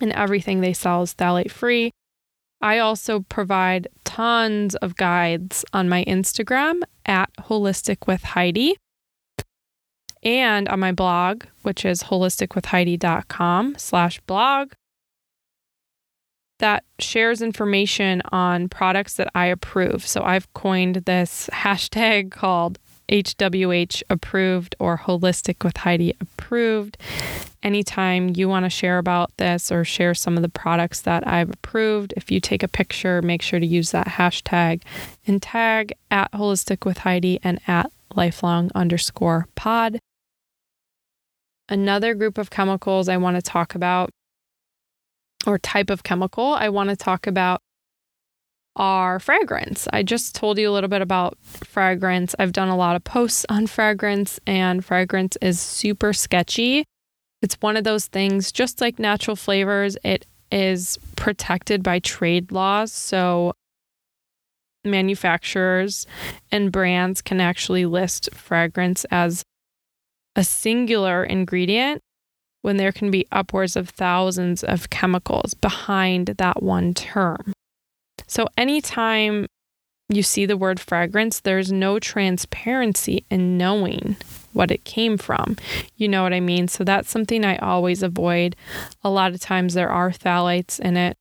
and 0.00 0.12
everything 0.12 0.60
they 0.60 0.72
sell 0.72 1.02
is 1.02 1.14
phthalate 1.14 1.50
free. 1.50 1.90
I 2.60 2.78
also 2.78 3.20
provide 3.20 3.88
tons 4.04 4.74
of 4.76 4.96
guides 4.96 5.64
on 5.72 5.88
my 5.88 6.04
Instagram 6.04 6.82
at 7.06 7.30
Holistic 7.38 8.06
with 8.06 8.22
Heidi 8.22 8.76
and 10.22 10.68
on 10.68 10.80
my 10.80 10.92
blog, 10.92 11.44
which 11.62 11.84
is 11.84 12.04
holisticwithheidi.com 12.04 13.74
slash 13.78 14.20
blog 14.22 14.72
that 16.58 16.84
shares 16.98 17.40
information 17.40 18.22
on 18.32 18.68
products 18.68 19.14
that 19.14 19.28
I 19.34 19.46
approve. 19.46 20.06
So 20.06 20.22
I've 20.22 20.52
coined 20.54 20.96
this 21.06 21.48
hashtag 21.52 22.30
called 22.30 22.78
HWH 23.08 24.02
approved 24.10 24.76
or 24.78 24.98
Holistic 24.98 25.64
with 25.64 25.78
Heidi 25.78 26.14
approved. 26.20 26.98
Anytime 27.62 28.34
you 28.36 28.48
want 28.48 28.66
to 28.66 28.70
share 28.70 28.98
about 28.98 29.34
this 29.38 29.72
or 29.72 29.82
share 29.84 30.14
some 30.14 30.36
of 30.36 30.42
the 30.42 30.48
products 30.48 31.00
that 31.02 31.26
I've 31.26 31.50
approved, 31.50 32.12
if 32.16 32.30
you 32.30 32.38
take 32.38 32.62
a 32.62 32.68
picture, 32.68 33.22
make 33.22 33.42
sure 33.42 33.58
to 33.58 33.66
use 33.66 33.90
that 33.92 34.06
hashtag 34.06 34.82
and 35.26 35.40
tag 35.40 35.94
at 36.10 36.30
Holistic 36.32 36.84
with 36.84 36.98
Heidi 36.98 37.40
and 37.42 37.60
at 37.66 37.90
lifelong 38.14 38.70
underscore 38.74 39.48
pod. 39.54 39.98
Another 41.68 42.14
group 42.14 42.38
of 42.38 42.50
chemicals 42.50 43.08
I 43.08 43.16
want 43.18 43.36
to 43.36 43.42
talk 43.42 43.74
about, 43.74 44.10
or 45.46 45.58
type 45.58 45.90
of 45.90 46.02
chemical 46.02 46.54
I 46.54 46.68
want 46.68 46.90
to 46.90 46.96
talk 46.96 47.26
about, 47.26 47.60
are 48.76 49.18
fragrance. 49.18 49.88
I 49.92 50.02
just 50.02 50.34
told 50.34 50.56
you 50.58 50.70
a 50.70 50.72
little 50.72 50.88
bit 50.88 51.02
about 51.02 51.36
fragrance. 51.42 52.34
I've 52.38 52.52
done 52.52 52.68
a 52.68 52.76
lot 52.76 52.96
of 52.96 53.04
posts 53.04 53.44
on 53.48 53.66
fragrance, 53.66 54.40
and 54.46 54.84
fragrance 54.84 55.36
is 55.42 55.60
super 55.60 56.12
sketchy. 56.12 56.84
It's 57.42 57.56
one 57.56 57.76
of 57.76 57.84
those 57.84 58.06
things, 58.06 58.50
just 58.50 58.80
like 58.80 58.98
natural 58.98 59.36
flavors, 59.36 59.96
it 60.04 60.26
is 60.50 60.98
protected 61.16 61.82
by 61.82 61.98
trade 61.98 62.50
laws. 62.52 62.92
So, 62.92 63.52
manufacturers 64.84 66.06
and 66.50 66.72
brands 66.72 67.20
can 67.20 67.40
actually 67.40 67.84
list 67.84 68.32
fragrance 68.34 69.04
as 69.10 69.42
a 70.38 70.44
singular 70.44 71.24
ingredient 71.24 72.00
when 72.62 72.76
there 72.76 72.92
can 72.92 73.10
be 73.10 73.26
upwards 73.32 73.74
of 73.74 73.88
thousands 73.88 74.62
of 74.62 74.88
chemicals 74.88 75.52
behind 75.52 76.28
that 76.38 76.62
one 76.62 76.94
term. 76.94 77.52
So, 78.28 78.46
anytime 78.56 79.46
you 80.08 80.22
see 80.22 80.46
the 80.46 80.56
word 80.56 80.78
fragrance, 80.78 81.40
there's 81.40 81.72
no 81.72 81.98
transparency 81.98 83.24
in 83.30 83.58
knowing 83.58 84.16
what 84.52 84.70
it 84.70 84.84
came 84.84 85.18
from. 85.18 85.56
You 85.96 86.08
know 86.08 86.22
what 86.22 86.32
I 86.32 86.40
mean? 86.40 86.68
So, 86.68 86.84
that's 86.84 87.10
something 87.10 87.44
I 87.44 87.56
always 87.56 88.04
avoid. 88.04 88.54
A 89.02 89.10
lot 89.10 89.32
of 89.32 89.40
times 89.40 89.74
there 89.74 89.90
are 89.90 90.10
phthalates 90.10 90.78
in 90.78 90.96
it. 90.96 91.16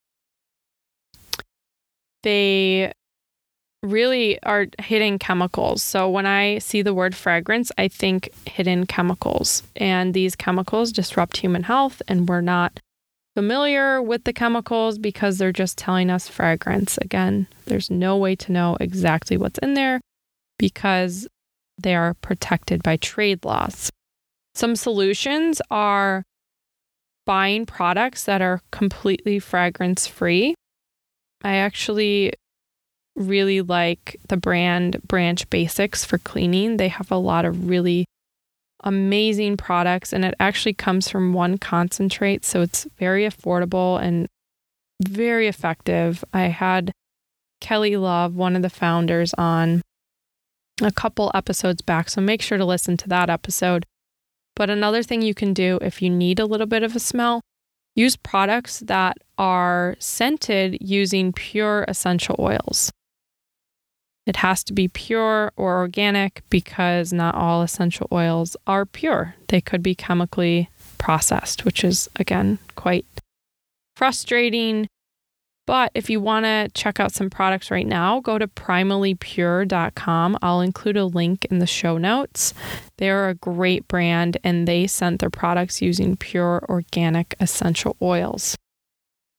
They 2.22 2.94
really 3.84 4.42
are 4.44 4.68
hidden 4.80 5.20
chemicals. 5.20 5.84
So 5.84 6.10
when 6.10 6.26
I 6.26 6.58
see 6.60 6.82
the 6.82 6.94
word 6.94 7.16
fragrance, 7.16 7.72
I 7.78 7.88
think 7.88 8.30
hidden 8.48 8.86
chemicals. 8.86 9.64
And 9.76 10.14
these 10.14 10.36
chemicals 10.36 10.92
disrupt 10.92 11.38
human 11.38 11.64
health, 11.64 12.02
and 12.08 12.28
we're 12.28 12.42
not 12.42 12.80
familiar 13.36 14.02
with 14.02 14.24
the 14.24 14.34
chemicals 14.34 14.98
because 14.98 15.38
they're 15.38 15.52
just 15.52 15.78
telling 15.78 16.10
us 16.10 16.28
fragrance. 16.28 16.98
Again, 16.98 17.48
there's 17.66 17.92
no 17.92 18.18
way 18.18 18.36
to 18.36 18.52
know 18.52 18.78
exactly 18.80 19.38
what's 19.38 19.60
in 19.60 19.76
there 19.76 20.02
because 20.58 21.28
they 21.78 21.96
are 21.96 22.16
protected 22.16 22.82
by 22.82 22.98
trade 22.98 23.46
laws. 23.46 23.92
Some 24.56 24.76
solutions 24.76 25.62
are 25.70 26.24
buying 27.28 27.68
products 27.68 28.24
that 28.24 28.42
are 28.42 28.62
completely 28.72 29.38
fragrance 29.38 30.08
free. 30.08 30.56
I 31.44 31.58
actually 31.58 32.34
really 33.18 33.62
like 33.62 34.18
the 34.30 34.38
brand 34.38 35.02
Branch 35.08 35.50
Basics 35.50 36.06
for 36.06 36.18
cleaning. 36.18 36.78
They 36.78 36.88
have 36.88 37.12
a 37.12 37.18
lot 37.18 37.46
of 37.46 37.68
really 37.68 38.06
amazing 38.84 39.58
products 39.58 40.14
and 40.14 40.24
it 40.24 40.36
actually 40.40 40.74
comes 40.74 41.10
from 41.10 41.34
one 41.34 41.58
concentrate 41.58 42.46
so 42.46 42.62
it's 42.62 42.86
very 43.00 43.24
affordable 43.24 44.00
and 44.02 44.28
very 45.04 45.48
effective. 45.48 46.24
I 46.34 46.44
had 46.44 46.92
Kelly 47.60 47.98
Love, 47.98 48.36
one 48.36 48.56
of 48.56 48.62
the 48.62 48.70
founders 48.70 49.34
on 49.34 49.82
a 50.82 50.92
couple 50.92 51.32
episodes 51.34 51.82
back, 51.82 52.10
so 52.10 52.22
make 52.22 52.42
sure 52.42 52.58
to 52.58 52.66
listen 52.66 52.98
to 52.98 53.10
that 53.10 53.30
episode. 53.30 53.86
But 54.56 54.70
another 54.70 55.04
thing 55.04 55.22
you 55.22 55.34
can 55.34 55.54
do 55.54 55.80
if 55.82 56.02
you 56.02 56.10
need 56.10 56.40
a 56.40 56.46
little 56.46 56.68
bit 56.68 56.84
of 56.84 56.96
a 56.96 57.00
smell, 57.00 57.42
use 57.96 58.16
products 58.16 58.80
that 58.82 59.18
are 59.38 59.96
scented 60.00 60.78
using 60.82 61.34
pure 61.34 61.86
essential 61.88 62.36
oils. 62.40 62.92
It 64.28 64.36
has 64.36 64.62
to 64.66 64.74
be 64.74 64.90
pure 64.90 65.54
or 65.56 65.78
organic 65.78 66.44
because 66.50 67.14
not 67.14 67.34
all 67.34 67.62
essential 67.62 68.08
oils 68.12 68.58
are 68.68 68.86
pure. 68.86 69.36
They 69.48 69.62
could 69.62 69.82
be 69.82 69.96
chemically 69.96 70.70
processed, 70.98 71.64
which 71.64 71.82
is, 71.86 72.10
again, 72.18 72.60
quite 72.76 73.06
frustrating. 73.96 74.88
But 75.66 75.92
if 75.96 76.10
you 76.10 76.20
want 76.20 76.46
to 76.46 76.70
check 76.74 77.00
out 77.00 77.14
some 77.14 77.30
products 77.30 77.72
right 77.72 77.88
now, 77.88 78.20
go 78.20 78.38
to 78.38 78.48
primallypure.com. 78.48 80.38
I'll 80.42 80.62
include 80.62 80.98
a 80.98 81.06
link 81.06 81.46
in 81.46 81.60
the 81.60 81.66
show 81.66 81.98
notes. 81.98 82.54
They're 82.98 83.30
a 83.30 83.36
great 83.36 83.88
brand 83.88 84.38
and 84.44 84.68
they 84.68 84.88
scent 84.88 85.22
their 85.22 85.30
products 85.30 85.82
using 85.82 86.18
pure 86.18 86.66
organic 86.68 87.34
essential 87.40 87.96
oils. 88.02 88.58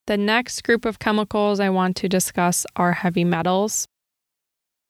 The 0.07 0.16
next 0.16 0.64
group 0.64 0.87
of 0.87 0.98
chemicals 0.98 1.61
I 1.61 1.68
want 1.68 1.94
to 1.96 2.09
discuss 2.09 2.64
are 2.74 2.92
heavy 2.92 3.24
metals. 3.24 3.87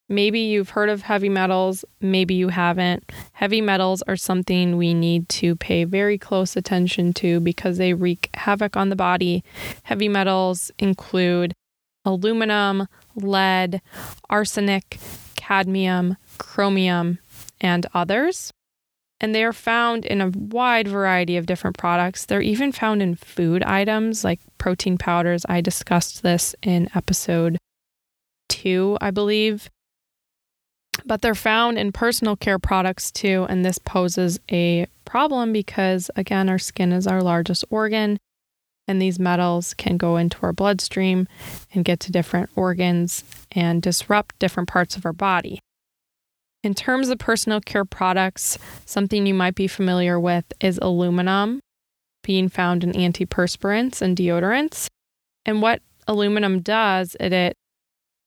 Maybe 0.09 0.41
you've 0.41 0.71
heard 0.71 0.89
of 0.89 1.03
heavy 1.03 1.29
metals, 1.29 1.85
maybe 2.01 2.35
you 2.35 2.49
haven't. 2.49 3.13
Heavy 3.33 3.61
metals 3.61 4.03
are 4.03 4.17
something 4.17 4.77
we 4.77 4.95
need 4.95 5.29
to 5.29 5.55
pay 5.57 5.85
very 5.85 6.17
close 6.17 6.57
attention 6.57 7.13
to 7.15 7.41
because 7.41 7.77
they 7.77 7.93
wreak 7.93 8.31
havoc 8.35 8.75
on 8.75 8.89
the 8.89 8.97
body. 8.97 9.45
Heavy 9.83 10.09
metals 10.09 10.71
include 10.79 11.53
aluminum, 12.07 12.89
lead, 13.17 13.83
arsenic, 14.31 14.99
cadmium, 15.37 16.17
chromium, 16.39 17.19
and 17.61 17.87
others. 17.93 18.51
And 19.21 19.35
they 19.35 19.45
are 19.45 19.53
found 19.53 20.07
in 20.07 20.21
a 20.23 20.31
wide 20.31 20.89
variety 20.89 21.37
of 21.37 21.45
different 21.45 21.77
products. 21.77 22.25
They're 22.25 22.41
even 22.41 22.73
found 22.73 23.03
in 23.03 23.15
food 23.15 23.63
items 23.65 24.25
like 24.25 24.41
protein 24.57 24.97
powders. 24.97 25.45
I 25.49 25.61
discussed 25.61 26.23
this 26.23 26.55
in 26.63 26.89
episode 26.95 27.59
two, 28.49 28.97
I 29.01 29.11
believe 29.11 29.69
but 31.05 31.23
they're 31.23 31.35
found 31.35 31.79
in 31.79 31.93
personal 31.93 32.37
care 32.37 32.59
products 32.59 33.11
too. 33.11 33.47
And 33.49 33.65
this 33.65 33.79
poses 33.79 34.41
a 34.51 34.87
problem 35.05 35.53
because, 35.53 36.11
again, 36.17 36.49
our 36.49 36.59
skin 36.59 36.93
is 36.93 37.07
our 37.07 37.23
largest 37.23 37.65
organ, 37.71 38.19
and 38.87 39.01
these 39.01 39.19
metals 39.19 39.75
can 39.75 39.97
go 39.97 40.17
into 40.17 40.39
our 40.43 40.53
bloodstream 40.53 41.29
and 41.75 41.85
get 41.85 42.01
to 42.01 42.13
different 42.13 42.51
organs 42.57 43.25
and 43.53 43.83
disrupt 43.83 44.39
different 44.39 44.69
parts 44.69 44.97
of 44.97 45.05
our 45.05 45.13
body. 45.13 45.61
In 46.65 46.75
terms 46.75 47.09
of 47.09 47.19
personal 47.19 47.61
care 47.61 47.85
products, 47.85 48.59
something 48.85 49.27
you 49.27 49.35
might 49.35 49.55
be 49.55 49.69
familiar 49.69 50.19
with 50.19 50.45
is 50.61 50.79
aluminum 50.83 51.61
being 52.25 52.49
found 52.49 52.83
in 52.83 52.93
antiperspirants 52.93 54.03
and 54.03 54.17
deodorants. 54.17 54.89
And 55.47 55.63
what 55.63 55.81
aluminum 56.07 56.61
does, 56.61 57.17
it, 57.21 57.33
it 57.33 57.57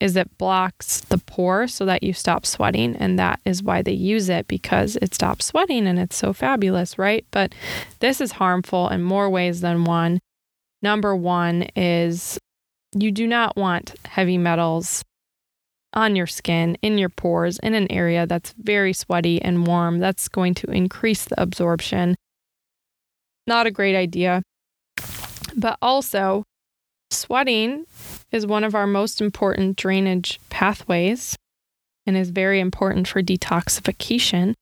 is 0.01 0.15
it 0.15 0.37
blocks 0.39 1.01
the 1.01 1.19
pore 1.19 1.67
so 1.67 1.85
that 1.85 2.01
you 2.01 2.11
stop 2.11 2.45
sweating. 2.45 2.95
And 2.95 3.19
that 3.19 3.39
is 3.45 3.61
why 3.61 3.83
they 3.83 3.93
use 3.93 4.29
it 4.29 4.47
because 4.47 4.97
it 5.01 5.13
stops 5.13 5.45
sweating 5.45 5.85
and 5.85 5.99
it's 5.99 6.15
so 6.15 6.33
fabulous, 6.33 6.97
right? 6.97 7.23
But 7.29 7.53
this 7.99 8.19
is 8.19 8.33
harmful 8.33 8.89
in 8.89 9.03
more 9.03 9.29
ways 9.29 9.61
than 9.61 9.83
one. 9.83 10.19
Number 10.81 11.15
one 11.15 11.67
is 11.75 12.39
you 12.97 13.11
do 13.11 13.27
not 13.27 13.55
want 13.55 13.93
heavy 14.05 14.39
metals 14.39 15.03
on 15.93 16.15
your 16.15 16.27
skin, 16.27 16.77
in 16.81 16.97
your 16.97 17.09
pores, 17.09 17.59
in 17.59 17.75
an 17.75 17.91
area 17.91 18.25
that's 18.25 18.55
very 18.57 18.93
sweaty 18.93 19.39
and 19.41 19.67
warm. 19.67 19.99
That's 19.99 20.27
going 20.27 20.55
to 20.55 20.71
increase 20.71 21.25
the 21.25 21.39
absorption. 21.39 22.15
Not 23.45 23.67
a 23.67 23.71
great 23.71 23.95
idea. 23.95 24.41
But 25.55 25.77
also, 25.81 26.43
sweating 27.11 27.85
is 28.31 28.45
one 28.45 28.63
of 28.63 28.75
our 28.75 28.87
most 28.87 29.21
important 29.21 29.77
drainage 29.77 30.39
pathways 30.49 31.35
and 32.05 32.17
is 32.17 32.29
very 32.29 32.59
important 32.59 33.07
for 33.07 33.21
detoxification. 33.21 34.53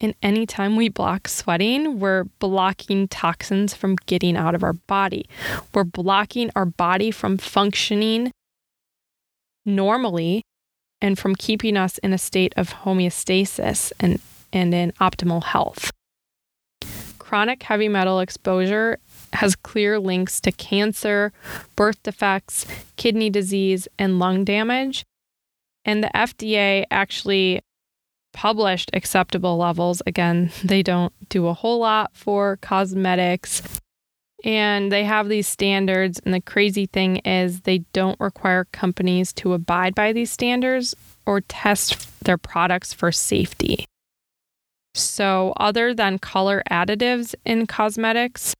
And 0.00 0.14
anytime 0.22 0.76
we 0.76 0.88
block 0.88 1.28
sweating, 1.28 1.98
we're 1.98 2.24
blocking 2.38 3.08
toxins 3.08 3.74
from 3.74 3.96
getting 4.06 4.36
out 4.36 4.54
of 4.54 4.62
our 4.62 4.74
body. 4.74 5.26
We're 5.72 5.84
blocking 5.84 6.50
our 6.54 6.66
body 6.66 7.10
from 7.10 7.38
functioning 7.38 8.30
normally 9.64 10.42
and 11.00 11.18
from 11.18 11.34
keeping 11.34 11.76
us 11.76 11.98
in 11.98 12.12
a 12.12 12.18
state 12.18 12.52
of 12.56 12.74
homeostasis 12.84 13.92
and, 14.00 14.20
and 14.52 14.74
in 14.74 14.92
optimal 14.92 15.44
health. 15.44 15.90
Chronic 17.18 17.62
heavy 17.62 17.88
metal 17.88 18.20
exposure 18.20 18.98
has 19.34 19.56
clear 19.56 19.98
links 19.98 20.40
to 20.40 20.52
cancer, 20.52 21.32
birth 21.76 22.02
defects, 22.02 22.66
kidney 22.96 23.30
disease, 23.30 23.88
and 23.98 24.18
lung 24.18 24.44
damage. 24.44 25.04
And 25.84 26.02
the 26.02 26.10
FDA 26.14 26.84
actually 26.90 27.60
published 28.32 28.90
acceptable 28.92 29.56
levels. 29.56 30.02
Again, 30.06 30.50
they 30.64 30.82
don't 30.82 31.12
do 31.28 31.46
a 31.46 31.54
whole 31.54 31.78
lot 31.78 32.10
for 32.14 32.58
cosmetics. 32.60 33.62
And 34.44 34.92
they 34.92 35.04
have 35.04 35.28
these 35.28 35.48
standards. 35.48 36.20
And 36.24 36.34
the 36.34 36.40
crazy 36.40 36.84
thing 36.84 37.16
is, 37.18 37.62
they 37.62 37.78
don't 37.94 38.20
require 38.20 38.66
companies 38.72 39.32
to 39.34 39.54
abide 39.54 39.94
by 39.94 40.12
these 40.12 40.30
standards 40.30 40.94
or 41.24 41.40
test 41.40 42.20
their 42.24 42.36
products 42.36 42.92
for 42.92 43.10
safety. 43.10 43.86
So, 44.94 45.54
other 45.56 45.94
than 45.94 46.18
color 46.18 46.62
additives 46.70 47.34
in 47.44 47.66
cosmetics, 47.66 48.54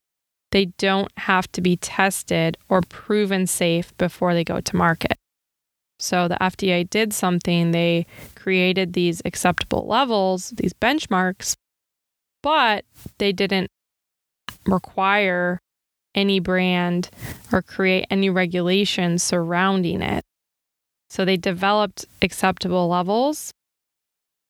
they 0.55 0.67
don't 0.79 1.11
have 1.17 1.51
to 1.51 1.61
be 1.61 1.77
tested 1.77 2.57
or 2.69 2.81
proven 2.81 3.45
safe 3.45 3.95
before 3.99 4.35
they 4.35 4.45
go 4.45 4.61
to 4.61 4.77
market. 4.77 5.19
So 5.99 6.29
the 6.29 6.37
FDA 6.41 6.89
did 6.89 7.13
something, 7.13 7.73
they 7.73 8.07
created 8.37 8.93
these 8.93 9.21
acceptable 9.25 9.85
levels, 9.85 10.51
these 10.51 10.73
benchmarks, 10.73 11.57
but 12.41 12.85
they 13.19 13.33
didn't 13.33 13.69
require 14.65 15.59
any 16.15 16.39
brand 16.39 17.11
or 17.51 17.61
create 17.61 18.07
any 18.09 18.31
regulations 18.31 19.25
surrounding 19.25 20.03
it. 20.03 20.23
So 21.11 21.25
they 21.25 21.37
developed 21.37 22.07
acceptable 22.23 22.87
levels 22.87 23.51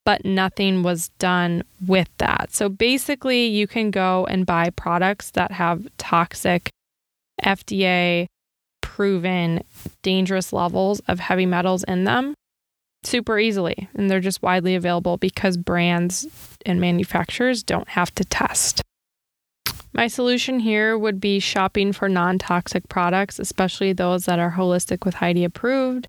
but 0.04 0.24
nothing 0.24 0.82
was 0.82 1.08
done 1.18 1.64
with 1.86 2.08
that. 2.18 2.52
So 2.52 2.68
basically, 2.68 3.46
you 3.46 3.66
can 3.66 3.90
go 3.90 4.26
and 4.26 4.46
buy 4.46 4.70
products 4.70 5.30
that 5.30 5.52
have 5.52 5.86
toxic, 5.98 6.70
FDA 7.42 8.26
proven 8.80 9.64
dangerous 10.02 10.52
levels 10.52 11.00
of 11.08 11.18
heavy 11.18 11.46
metals 11.46 11.82
in 11.84 12.04
them 12.04 12.34
super 13.02 13.38
easily. 13.38 13.88
And 13.94 14.10
they're 14.10 14.20
just 14.20 14.42
widely 14.42 14.74
available 14.74 15.16
because 15.16 15.56
brands 15.56 16.26
and 16.64 16.80
manufacturers 16.80 17.62
don't 17.62 17.88
have 17.88 18.14
to 18.14 18.24
test. 18.24 18.82
My 19.92 20.08
solution 20.08 20.58
here 20.60 20.98
would 20.98 21.20
be 21.20 21.38
shopping 21.38 21.92
for 21.92 22.08
non 22.08 22.38
toxic 22.38 22.88
products, 22.88 23.38
especially 23.38 23.92
those 23.92 24.24
that 24.24 24.38
are 24.38 24.52
Holistic 24.52 25.04
with 25.04 25.14
Heidi 25.14 25.44
approved 25.44 26.08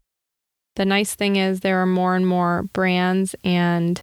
the 0.75 0.85
nice 0.85 1.15
thing 1.15 1.35
is 1.35 1.59
there 1.59 1.81
are 1.81 1.85
more 1.85 2.15
and 2.15 2.27
more 2.27 2.63
brands 2.73 3.35
and 3.43 4.01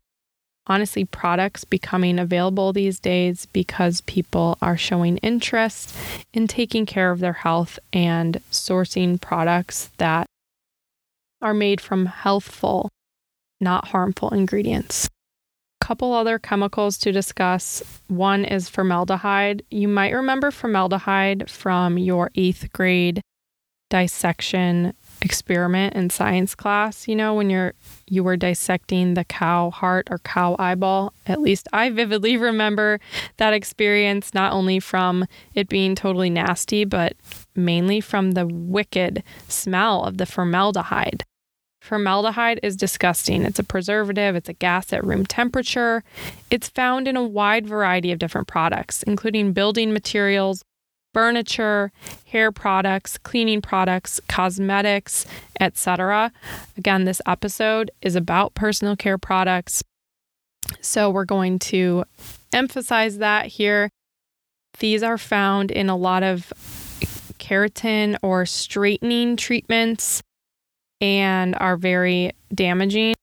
honestly 0.66 1.04
products 1.04 1.64
becoming 1.64 2.18
available 2.18 2.72
these 2.72 3.00
days 3.00 3.46
because 3.46 4.00
people 4.02 4.56
are 4.62 4.76
showing 4.76 5.16
interest 5.18 5.94
in 6.32 6.46
taking 6.46 6.87
care 6.87 7.11
of 7.11 7.20
their 7.20 7.32
health 7.32 7.78
and 7.92 8.40
sourcing 8.50 9.20
products 9.20 9.90
that 9.98 10.26
are 11.40 11.54
made 11.54 11.80
from 11.80 12.06
healthful, 12.06 12.88
not 13.61 13.88
harmful 13.88 14.30
ingredients. 14.30 15.08
Couple 15.80 16.12
other 16.12 16.38
chemicals 16.38 16.96
to 16.98 17.11
discuss. 17.11 17.82
One 18.06 18.44
is 18.44 18.68
formaldehyde. 18.68 19.64
You 19.68 19.88
might 19.88 20.12
remember 20.12 20.52
formaldehyde 20.52 21.50
from 21.50 21.98
your 21.98 22.30
eighth 22.37 22.72
grade 22.72 23.20
dissection 23.90 24.94
experiment 25.22 25.94
in 25.94 26.11
science 26.11 26.54
class, 26.54 27.08
you 27.08 27.16
know, 27.16 27.35
when 27.35 27.48
you're 27.48 27.72
you 28.08 28.22
were 28.22 28.37
dissecting 28.37 29.14
the 29.14 29.24
cow 29.24 29.70
heart 29.70 30.08
or 30.11 30.18
cow 30.18 30.56
eyeball. 30.58 31.14
At 31.26 31.40
least 31.40 31.68
I 31.72 31.88
vividly 31.90 32.37
remember 32.50 33.00
that 33.38 33.54
experience 33.54 34.35
not 34.35 34.52
only 34.52 34.80
from 34.80 35.24
it 35.54 35.68
being 35.68 35.94
totally 35.94 36.28
nasty, 36.28 36.85
but 36.85 37.14
mainly 37.54 38.00
from 38.00 38.32
the 38.32 38.46
wicked 38.46 39.22
smell 39.48 40.04
of 40.04 40.18
the 40.18 40.26
formaldehyde. 40.26 41.24
Formaldehyde 41.80 42.61
is 42.62 42.76
disgusting. 42.76 43.42
It's 43.42 43.58
a 43.58 43.64
preservative, 43.64 44.37
it's 44.37 44.48
a 44.48 44.52
gas 44.52 44.92
at 44.92 45.04
room 45.04 45.26
temperature. 45.26 46.04
It's 46.48 46.68
found 46.68 47.08
in 47.08 47.16
a 47.16 47.24
wide 47.24 47.66
variety 47.66 48.12
of 48.12 48.20
different 48.20 48.46
products, 48.46 49.02
including 49.02 49.52
building 49.52 49.92
materials, 49.92 50.62
furniture, 51.12 51.92
hair 52.27 52.53
products, 52.53 53.18
cleaning 53.18 53.61
products, 53.61 54.20
cosmetics, 54.29 55.27
etc. 55.61 56.33
Again, 56.77 57.05
this 57.05 57.20
episode 57.27 57.90
is 58.01 58.16
about 58.16 58.55
personal 58.55 58.96
care 58.96 59.18
products. 59.18 59.83
So 60.81 61.11
we're 61.11 61.25
going 61.25 61.59
to 61.61 62.05
emphasize 62.53 63.18
that 63.18 63.46
here. 63.46 63.90
These 64.79 65.03
are 65.03 65.18
found 65.18 65.70
in 65.70 65.88
a 65.88 65.96
lot 65.96 66.22
of 66.22 66.53
keratin 67.38 68.16
or 68.22 68.46
straightening 68.46 69.37
treatments 69.37 70.22
and 71.01 71.57
are 71.57 71.77
very 71.77 72.33
damaging. 72.55 73.14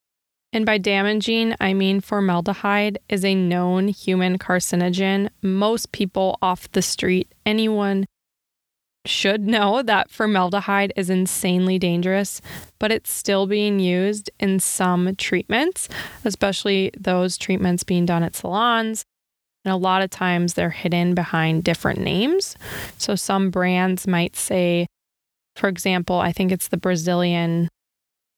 And 0.52 0.66
by 0.66 0.78
damaging, 0.78 1.54
I 1.60 1.74
mean 1.74 2.00
formaldehyde 2.00 2.98
is 3.08 3.24
a 3.24 3.34
known 3.34 3.88
human 3.88 4.36
carcinogen. 4.36 5.28
Most 5.42 5.92
people 5.92 6.38
off 6.42 6.70
the 6.72 6.82
street, 6.82 7.32
anyone 7.46 8.06
should 9.06 9.46
know 9.46 9.82
that 9.82 10.10
formaldehyde 10.10 10.92
is 10.96 11.08
insanely 11.08 11.78
dangerous, 11.78 12.42
but 12.78 12.92
it's 12.92 13.10
still 13.10 13.46
being 13.46 13.78
used 13.80 14.30
in 14.38 14.60
some 14.60 15.14
treatments, 15.16 15.88
especially 16.24 16.90
those 16.98 17.38
treatments 17.38 17.84
being 17.84 18.04
done 18.04 18.22
at 18.22 18.34
salons. 18.36 19.04
And 19.64 19.72
a 19.72 19.76
lot 19.76 20.02
of 20.02 20.10
times 20.10 20.54
they're 20.54 20.70
hidden 20.70 21.14
behind 21.14 21.64
different 21.64 22.00
names. 22.00 22.56
So 22.98 23.14
some 23.14 23.50
brands 23.50 24.06
might 24.06 24.36
say, 24.36 24.86
for 25.54 25.68
example, 25.68 26.18
I 26.18 26.32
think 26.32 26.50
it's 26.50 26.68
the 26.68 26.76
Brazilian 26.76 27.68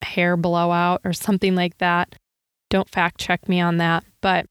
hair 0.03 0.37
blowout 0.37 1.01
or 1.05 1.13
something 1.13 1.55
like 1.55 1.79
that. 1.79 2.15
Don't 2.71 2.89
fact 2.89 3.19
check 3.19 3.49
me 3.49 3.61
on 3.61 3.77
that. 3.79 4.05
But 4.21 4.47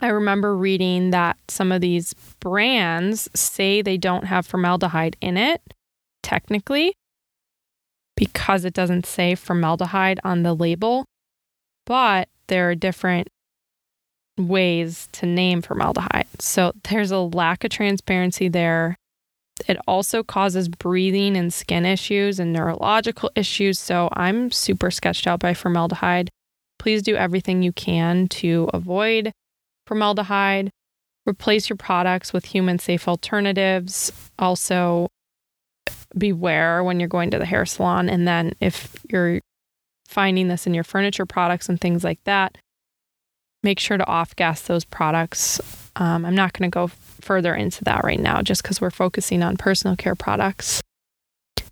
I 0.00 0.08
remember 0.08 0.56
reading 0.56 1.10
that 1.10 1.38
some 1.48 1.72
of 1.72 1.80
these 1.80 2.14
brands 2.40 3.28
say 3.34 3.82
they 3.82 3.96
don't 3.96 4.24
have 4.24 4.46
formaldehyde 4.46 5.16
in 5.20 5.36
it, 5.36 5.60
technically, 6.22 6.94
because 8.16 8.64
it 8.64 8.74
doesn't 8.74 9.06
say 9.06 9.34
formaldehyde 9.34 10.20
on 10.24 10.42
the 10.42 10.54
label. 10.54 11.04
But 11.86 12.28
there 12.48 12.70
are 12.70 12.74
different 12.74 13.28
ways 14.38 15.08
to 15.12 15.26
name 15.26 15.62
formaldehyde. 15.62 16.26
So 16.38 16.72
there's 16.84 17.10
a 17.10 17.18
lack 17.18 17.64
of 17.64 17.70
transparency 17.70 18.48
there. 18.48 18.96
It 19.68 19.76
also 19.86 20.22
causes 20.22 20.68
breathing 20.68 21.36
and 21.36 21.52
skin 21.52 21.84
issues 21.84 22.38
and 22.38 22.52
neurological 22.52 23.30
issues. 23.34 23.78
So 23.78 24.08
I'm 24.12 24.50
super 24.50 24.90
sketched 24.90 25.26
out 25.26 25.40
by 25.40 25.54
formaldehyde. 25.54 26.30
Please 26.78 27.02
do 27.02 27.14
everything 27.14 27.62
you 27.62 27.72
can 27.72 28.28
to 28.28 28.68
avoid 28.72 29.32
formaldehyde. 29.86 30.70
Replace 31.26 31.68
your 31.68 31.76
products 31.76 32.32
with 32.32 32.46
human 32.46 32.78
safe 32.78 33.06
alternatives. 33.06 34.10
Also, 34.38 35.08
beware 36.16 36.82
when 36.82 36.98
you're 36.98 37.08
going 37.08 37.30
to 37.30 37.38
the 37.38 37.46
hair 37.46 37.64
salon. 37.64 38.08
And 38.08 38.26
then 38.26 38.52
if 38.60 38.96
you're 39.08 39.40
finding 40.06 40.48
this 40.48 40.66
in 40.66 40.74
your 40.74 40.84
furniture 40.84 41.26
products 41.26 41.68
and 41.68 41.80
things 41.80 42.02
like 42.04 42.22
that, 42.24 42.58
make 43.62 43.78
sure 43.78 43.96
to 43.96 44.06
off 44.06 44.34
gas 44.34 44.62
those 44.62 44.84
products. 44.84 45.60
Um, 45.96 46.24
I'm 46.24 46.34
not 46.34 46.52
going 46.52 46.70
to 46.70 46.74
go 46.74 46.88
further 47.22 47.54
into 47.54 47.84
that 47.84 48.04
right 48.04 48.20
now 48.20 48.42
just 48.42 48.62
because 48.62 48.80
we're 48.80 48.90
focusing 48.90 49.42
on 49.42 49.56
personal 49.56 49.96
care 49.96 50.14
products. 50.14 50.82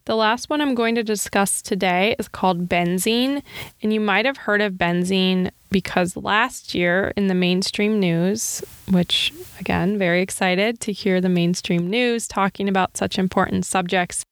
The 0.07 0.17
last 0.17 0.49
one 0.49 0.61
I'm 0.61 0.75
going 0.75 0.95
to 0.95 1.05
discuss 1.05 1.63
today 1.63 2.17
is 2.19 2.27
called 2.27 2.69
benzene. 2.69 3.43
And 3.83 3.93
you 3.93 4.01
might 4.01 4.25
have 4.25 4.39
heard 4.39 4.61
of 4.61 4.75
benzene 4.75 5.51
because 5.71 6.17
last 6.17 6.75
year 6.75 7.13
in 7.17 7.29
the 7.29 7.35
mainstream 7.35 8.01
news, 8.01 8.65
which 8.91 9.33
again, 9.61 9.99
very 9.99 10.23
excited 10.23 10.81
to 10.81 10.93
hear 10.93 11.21
the 11.21 11.29
mainstream 11.29 11.89
news 11.89 12.27
talking 12.27 12.69
about 12.69 12.97
such 12.97 13.19
important 13.19 13.67
subjects, 13.67 14.25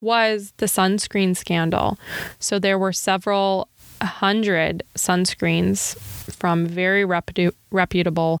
was 0.00 0.52
the 0.56 0.66
sunscreen 0.66 1.36
scandal. 1.36 1.98
So 2.38 2.58
there 2.58 2.78
were 2.78 2.92
several 2.92 3.68
hundred 4.02 4.82
sunscreens 4.96 5.96
from 6.32 6.66
very 6.66 7.04
reputable, 7.04 8.38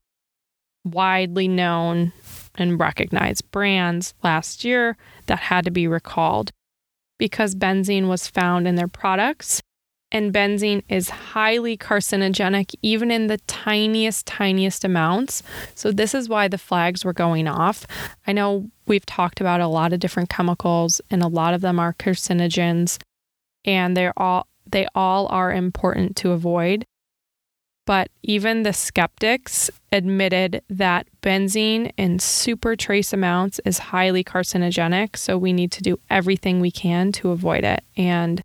widely 0.84 1.46
known, 1.46 2.12
and 2.56 2.78
recognized 2.78 3.50
brands 3.50 4.14
last 4.22 4.64
year 4.64 4.96
that 5.26 5.38
had 5.38 5.64
to 5.64 5.70
be 5.70 5.86
recalled 5.86 6.52
because 7.18 7.54
benzene 7.54 8.08
was 8.08 8.26
found 8.26 8.66
in 8.66 8.74
their 8.74 8.88
products. 8.88 9.62
And 10.10 10.32
benzene 10.32 10.82
is 10.90 11.08
highly 11.08 11.78
carcinogenic, 11.78 12.74
even 12.82 13.10
in 13.10 13.28
the 13.28 13.38
tiniest, 13.46 14.26
tiniest 14.26 14.84
amounts. 14.84 15.42
So, 15.74 15.90
this 15.90 16.14
is 16.14 16.28
why 16.28 16.48
the 16.48 16.58
flags 16.58 17.02
were 17.02 17.14
going 17.14 17.48
off. 17.48 17.86
I 18.26 18.32
know 18.32 18.68
we've 18.86 19.06
talked 19.06 19.40
about 19.40 19.62
a 19.62 19.68
lot 19.68 19.94
of 19.94 20.00
different 20.00 20.28
chemicals, 20.28 21.00
and 21.10 21.22
a 21.22 21.28
lot 21.28 21.54
of 21.54 21.62
them 21.62 21.78
are 21.78 21.94
carcinogens, 21.94 22.98
and 23.64 23.96
they're 23.96 24.12
all 24.18 24.46
they 24.66 24.86
all 24.94 25.28
are 25.28 25.52
important 25.52 26.16
to 26.16 26.32
avoid. 26.32 26.84
But 27.84 28.10
even 28.22 28.62
the 28.62 28.72
skeptics 28.72 29.70
admitted 29.90 30.62
that 30.70 31.08
benzene 31.20 31.92
in 31.96 32.20
super 32.20 32.76
trace 32.76 33.12
amounts 33.12 33.60
is 33.64 33.78
highly 33.78 34.22
carcinogenic. 34.22 35.16
So 35.16 35.36
we 35.36 35.52
need 35.52 35.72
to 35.72 35.82
do 35.82 35.98
everything 36.08 36.60
we 36.60 36.70
can 36.70 37.10
to 37.12 37.30
avoid 37.30 37.64
it. 37.64 37.82
And 37.96 38.40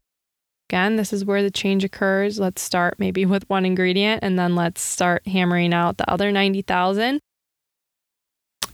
again, 0.69 0.95
this 0.95 1.13
is 1.13 1.23
where 1.23 1.43
the 1.43 1.51
change 1.51 1.83
occurs. 1.83 2.39
Let's 2.39 2.63
start 2.63 2.95
maybe 2.97 3.25
with 3.25 3.47
one 3.47 3.65
ingredient 3.65 4.23
and 4.23 4.39
then 4.39 4.55
let's 4.55 4.81
start 4.81 5.27
hammering 5.27 5.73
out 5.73 5.97
the 5.97 6.09
other 6.09 6.31
90,000. 6.31 7.19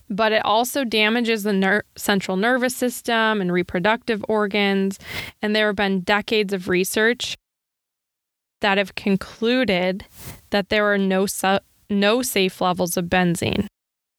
But 0.10 0.32
it 0.32 0.46
also 0.46 0.86
damages 0.86 1.44
the 1.44 1.54
ner- 1.54 1.86
central 1.98 2.38
nervous 2.38 2.76
system 2.76 3.42
and 3.42 3.52
reproductive 3.52 4.24
organs. 4.30 4.98
And 5.42 5.56
there 5.56 5.68
have 5.68 5.76
been 5.76 6.02
decades 6.02 6.54
of 6.54 6.70
research 6.70 7.36
that 8.64 8.78
have 8.78 8.96
concluded 8.96 10.06
that 10.50 10.70
there 10.70 10.92
are 10.92 10.98
no 10.98 11.26
su- 11.26 11.60
no 11.90 12.22
safe 12.22 12.62
levels 12.62 12.98
of 12.98 13.06
benzene 13.06 13.68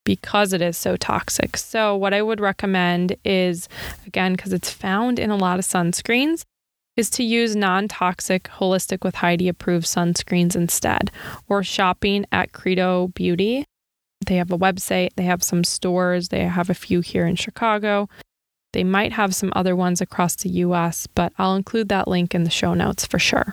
because 0.04 0.52
it 0.52 0.60
is 0.60 0.76
so 0.76 0.96
toxic. 0.96 1.56
So 1.56 1.96
what 1.96 2.12
I 2.12 2.20
would 2.20 2.40
recommend 2.40 3.16
is 3.24 3.68
again 4.06 4.34
because 4.34 4.52
it's 4.52 4.70
found 4.70 5.18
in 5.18 5.30
a 5.30 5.36
lot 5.36 5.58
of 5.58 5.64
sunscreens 5.64 6.42
is 6.94 7.08
to 7.10 7.24
use 7.24 7.56
non-toxic 7.56 8.44
holistic 8.44 9.02
with 9.02 9.16
Heidi 9.16 9.48
approved 9.48 9.86
sunscreens 9.86 10.54
instead 10.54 11.10
or 11.48 11.64
shopping 11.64 12.26
at 12.30 12.52
Credo 12.52 13.08
Beauty. 13.08 13.64
They 14.26 14.36
have 14.36 14.52
a 14.52 14.58
website, 14.58 15.14
they 15.16 15.24
have 15.24 15.42
some 15.42 15.64
stores, 15.64 16.28
they 16.28 16.44
have 16.44 16.68
a 16.68 16.74
few 16.74 17.00
here 17.00 17.26
in 17.26 17.34
Chicago. 17.34 18.08
They 18.74 18.84
might 18.84 19.12
have 19.12 19.34
some 19.34 19.52
other 19.56 19.74
ones 19.74 20.02
across 20.02 20.36
the 20.36 20.50
US, 20.50 21.06
but 21.06 21.32
I'll 21.38 21.56
include 21.56 21.88
that 21.88 22.08
link 22.08 22.34
in 22.34 22.44
the 22.44 22.50
show 22.50 22.74
notes 22.74 23.06
for 23.06 23.18
sure. 23.18 23.52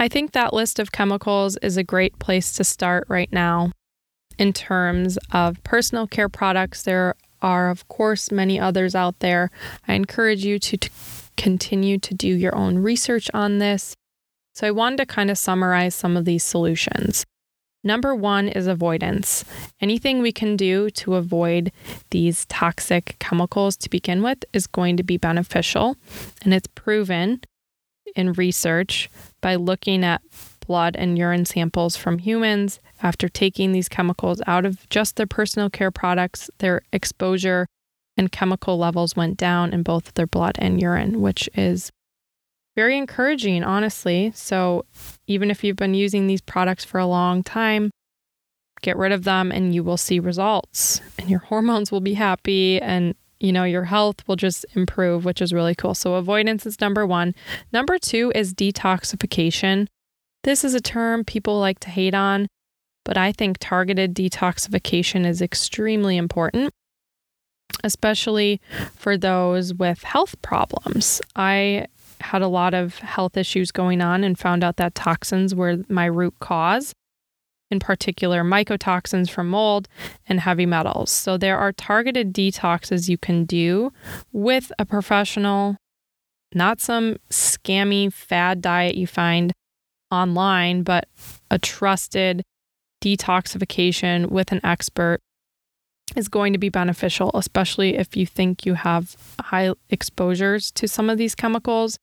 I 0.00 0.08
think 0.08 0.32
that 0.32 0.54
list 0.54 0.78
of 0.78 0.92
chemicals 0.92 1.58
is 1.58 1.76
a 1.76 1.84
great 1.84 2.18
place 2.18 2.54
to 2.54 2.64
start 2.64 3.04
right 3.08 3.30
now. 3.30 3.70
In 4.38 4.54
terms 4.54 5.18
of 5.30 5.62
personal 5.62 6.06
care 6.06 6.30
products, 6.30 6.82
there 6.82 7.16
are, 7.42 7.68
of 7.68 7.86
course, 7.88 8.32
many 8.32 8.58
others 8.58 8.94
out 8.94 9.18
there. 9.18 9.50
I 9.86 9.92
encourage 9.92 10.42
you 10.42 10.58
to, 10.58 10.78
continue 11.36 11.98
to 11.98 12.14
do 12.14 12.28
your 12.28 12.54
own 12.54 12.78
research 12.78 13.30
on 13.34 13.58
this. 13.58 13.94
So, 14.54 14.66
I 14.66 14.70
wanted 14.70 14.96
to 14.98 15.06
kind 15.06 15.30
of 15.30 15.36
summarize 15.36 15.94
some 15.94 16.16
of 16.16 16.24
these 16.24 16.44
solutions. 16.44 17.26
Number 17.84 18.14
one 18.14 18.48
is 18.48 18.66
avoidance. 18.66 19.44
Anything 19.82 20.22
we 20.22 20.32
can 20.32 20.56
do 20.56 20.88
to 20.90 21.14
avoid 21.14 21.72
these 22.10 22.46
toxic 22.46 23.16
chemicals 23.18 23.76
to 23.78 23.90
begin 23.90 24.22
with 24.22 24.46
is 24.54 24.66
going 24.66 24.96
to 24.96 25.02
be 25.02 25.18
beneficial. 25.18 25.96
And 26.42 26.54
it's 26.54 26.68
proven 26.68 27.42
in 28.16 28.32
research 28.34 29.08
by 29.40 29.54
looking 29.54 30.04
at 30.04 30.22
blood 30.66 30.94
and 30.96 31.18
urine 31.18 31.44
samples 31.44 31.96
from 31.96 32.18
humans 32.18 32.80
after 33.02 33.28
taking 33.28 33.72
these 33.72 33.88
chemicals 33.88 34.40
out 34.46 34.64
of 34.64 34.88
just 34.88 35.16
their 35.16 35.26
personal 35.26 35.70
care 35.70 35.90
products, 35.90 36.50
their 36.58 36.82
exposure 36.92 37.66
and 38.16 38.30
chemical 38.30 38.78
levels 38.78 39.16
went 39.16 39.36
down 39.36 39.72
in 39.72 39.82
both 39.82 40.14
their 40.14 40.26
blood 40.26 40.56
and 40.58 40.80
urine, 40.80 41.20
which 41.20 41.48
is 41.54 41.90
very 42.76 42.96
encouraging, 42.96 43.64
honestly. 43.64 44.32
So, 44.34 44.84
even 45.26 45.50
if 45.50 45.64
you've 45.64 45.76
been 45.76 45.94
using 45.94 46.26
these 46.26 46.40
products 46.40 46.84
for 46.84 46.98
a 46.98 47.06
long 47.06 47.42
time, 47.42 47.90
get 48.82 48.96
rid 48.96 49.12
of 49.12 49.24
them 49.24 49.50
and 49.50 49.74
you 49.74 49.82
will 49.82 49.96
see 49.96 50.20
results, 50.20 51.00
and 51.18 51.28
your 51.28 51.40
hormones 51.50 51.90
will 51.90 52.00
be 52.00 52.14
happy, 52.14 52.80
and 52.80 53.14
you 53.40 53.52
know, 53.52 53.64
your 53.64 53.84
health 53.84 54.26
will 54.28 54.36
just 54.36 54.66
improve, 54.74 55.24
which 55.24 55.40
is 55.40 55.52
really 55.52 55.74
cool. 55.74 55.94
So, 55.94 56.14
avoidance 56.14 56.66
is 56.66 56.80
number 56.80 57.06
one. 57.06 57.34
Number 57.72 57.98
two 57.98 58.30
is 58.34 58.54
detoxification. 58.54 59.86
This 60.44 60.64
is 60.64 60.74
a 60.74 60.80
term 60.80 61.24
people 61.24 61.58
like 61.58 61.80
to 61.80 61.90
hate 61.90 62.14
on, 62.14 62.46
but 63.04 63.18
I 63.18 63.32
think 63.32 63.56
targeted 63.58 64.14
detoxification 64.14 65.26
is 65.26 65.42
extremely 65.42 66.16
important, 66.16 66.72
especially 67.82 68.60
for 68.96 69.16
those 69.16 69.74
with 69.74 70.02
health 70.02 70.40
problems. 70.42 71.20
I 71.36 71.86
had 72.20 72.42
a 72.42 72.48
lot 72.48 72.74
of 72.74 72.98
health 72.98 73.36
issues 73.36 73.70
going 73.70 74.02
on 74.02 74.24
and 74.24 74.38
found 74.38 74.62
out 74.62 74.76
that 74.76 74.94
toxins 74.94 75.54
were 75.54 75.78
my 75.88 76.04
root 76.04 76.34
cause 76.40 76.94
in 77.70 77.78
particular 77.78 78.42
mycotoxins 78.42 79.30
from 79.30 79.48
mold 79.48 79.88
and 80.26 80.40
heavy 80.40 80.66
metals. 80.66 81.10
So 81.10 81.36
there 81.36 81.58
are 81.58 81.72
targeted 81.72 82.32
detoxes 82.32 83.08
you 83.08 83.18
can 83.18 83.44
do 83.44 83.92
with 84.32 84.72
a 84.78 84.84
professional, 84.84 85.76
not 86.54 86.80
some 86.80 87.16
scammy 87.30 88.12
fad 88.12 88.60
diet 88.60 88.96
you 88.96 89.06
find 89.06 89.52
online, 90.10 90.82
but 90.82 91.08
a 91.50 91.58
trusted 91.58 92.42
detoxification 93.02 94.30
with 94.30 94.52
an 94.52 94.60
expert 94.64 95.20
is 96.16 96.28
going 96.28 96.52
to 96.52 96.58
be 96.58 96.68
beneficial, 96.68 97.30
especially 97.34 97.96
if 97.96 98.16
you 98.16 98.26
think 98.26 98.66
you 98.66 98.74
have 98.74 99.16
high 99.40 99.72
exposures 99.88 100.70
to 100.72 100.88
some 100.88 101.08
of 101.08 101.18
these 101.18 101.34
chemicals. 101.34 101.96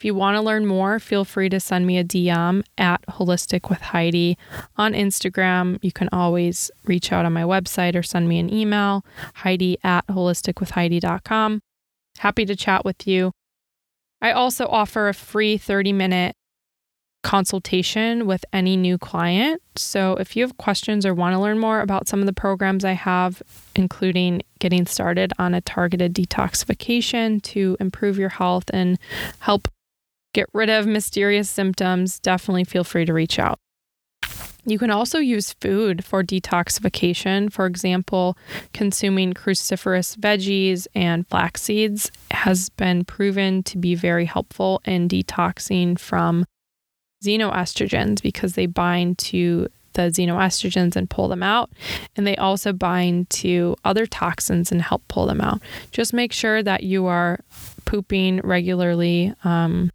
If 0.00 0.06
you 0.06 0.14
want 0.14 0.36
to 0.36 0.40
learn 0.40 0.64
more, 0.64 0.98
feel 0.98 1.26
free 1.26 1.50
to 1.50 1.60
send 1.60 1.86
me 1.86 1.98
a 1.98 2.04
DM 2.04 2.62
at 2.78 3.04
Holistic 3.06 3.68
with 3.68 3.82
Heidi 3.82 4.38
on 4.78 4.94
Instagram. 4.94 5.78
You 5.82 5.92
can 5.92 6.08
always 6.10 6.70
reach 6.86 7.12
out 7.12 7.26
on 7.26 7.34
my 7.34 7.42
website 7.42 7.94
or 7.94 8.02
send 8.02 8.26
me 8.26 8.38
an 8.38 8.50
email, 8.50 9.04
Heidi 9.34 9.76
at 9.84 10.06
holisticwithheidi.com. 10.06 11.60
Happy 12.16 12.46
to 12.46 12.56
chat 12.56 12.82
with 12.82 13.06
you. 13.06 13.32
I 14.22 14.32
also 14.32 14.66
offer 14.68 15.10
a 15.10 15.12
free 15.12 15.58
30 15.58 15.92
minute 15.92 16.34
consultation 17.22 18.26
with 18.26 18.42
any 18.54 18.78
new 18.78 18.96
client. 18.96 19.60
So 19.76 20.14
if 20.14 20.34
you 20.34 20.42
have 20.44 20.56
questions 20.56 21.04
or 21.04 21.12
want 21.12 21.34
to 21.34 21.38
learn 21.38 21.58
more 21.58 21.82
about 21.82 22.08
some 22.08 22.20
of 22.20 22.26
the 22.26 22.32
programs 22.32 22.86
I 22.86 22.92
have, 22.92 23.42
including 23.76 24.40
getting 24.60 24.86
started 24.86 25.34
on 25.38 25.52
a 25.52 25.60
targeted 25.60 26.14
detoxification 26.14 27.42
to 27.42 27.76
improve 27.78 28.16
your 28.16 28.30
health 28.30 28.64
and 28.72 28.98
help 29.40 29.68
get 30.32 30.48
rid 30.52 30.70
of 30.70 30.86
mysterious 30.86 31.50
symptoms, 31.50 32.18
definitely 32.20 32.64
feel 32.64 32.84
free 32.84 33.04
to 33.04 33.12
reach 33.12 33.38
out. 33.38 33.58
You 34.64 34.78
can 34.78 34.90
also 34.90 35.18
use 35.18 35.54
food 35.54 36.04
for 36.04 36.22
detoxification. 36.22 37.50
For 37.50 37.66
example, 37.66 38.36
consuming 38.72 39.32
cruciferous 39.32 40.16
veggies 40.16 40.86
and 40.94 41.26
flax 41.28 41.62
seeds 41.62 42.10
has 42.30 42.68
been 42.70 43.04
proven 43.04 43.62
to 43.64 43.78
be 43.78 43.94
very 43.94 44.26
helpful 44.26 44.82
in 44.84 45.08
detoxing 45.08 45.98
from 45.98 46.44
xenoestrogens 47.24 48.22
because 48.22 48.54
they 48.54 48.66
bind 48.66 49.18
to 49.18 49.68
the 49.94 50.02
xenoestrogens 50.02 50.94
and 50.94 51.10
pull 51.10 51.28
them 51.28 51.42
out. 51.42 51.70
And 52.16 52.26
they 52.26 52.36
also 52.36 52.72
bind 52.72 53.30
to 53.30 53.76
other 53.84 54.06
toxins 54.06 54.70
and 54.70 54.80
help 54.80 55.02
pull 55.08 55.26
them 55.26 55.40
out. 55.40 55.60
Just 55.90 56.12
make 56.12 56.32
sure 56.32 56.62
that 56.62 56.82
you 56.82 57.06
are 57.06 57.40
pooping 57.86 58.40
regularly. 58.44 59.34
Um, 59.42 59.90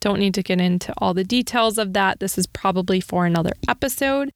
don't 0.00 0.18
need 0.18 0.34
to 0.34 0.42
get 0.42 0.60
into 0.60 0.92
all 0.98 1.14
the 1.14 1.24
details 1.24 1.78
of 1.78 1.92
that. 1.92 2.20
This 2.20 2.38
is 2.38 2.46
probably 2.46 3.00
for 3.00 3.26
another 3.26 3.52
episode. 3.68 4.30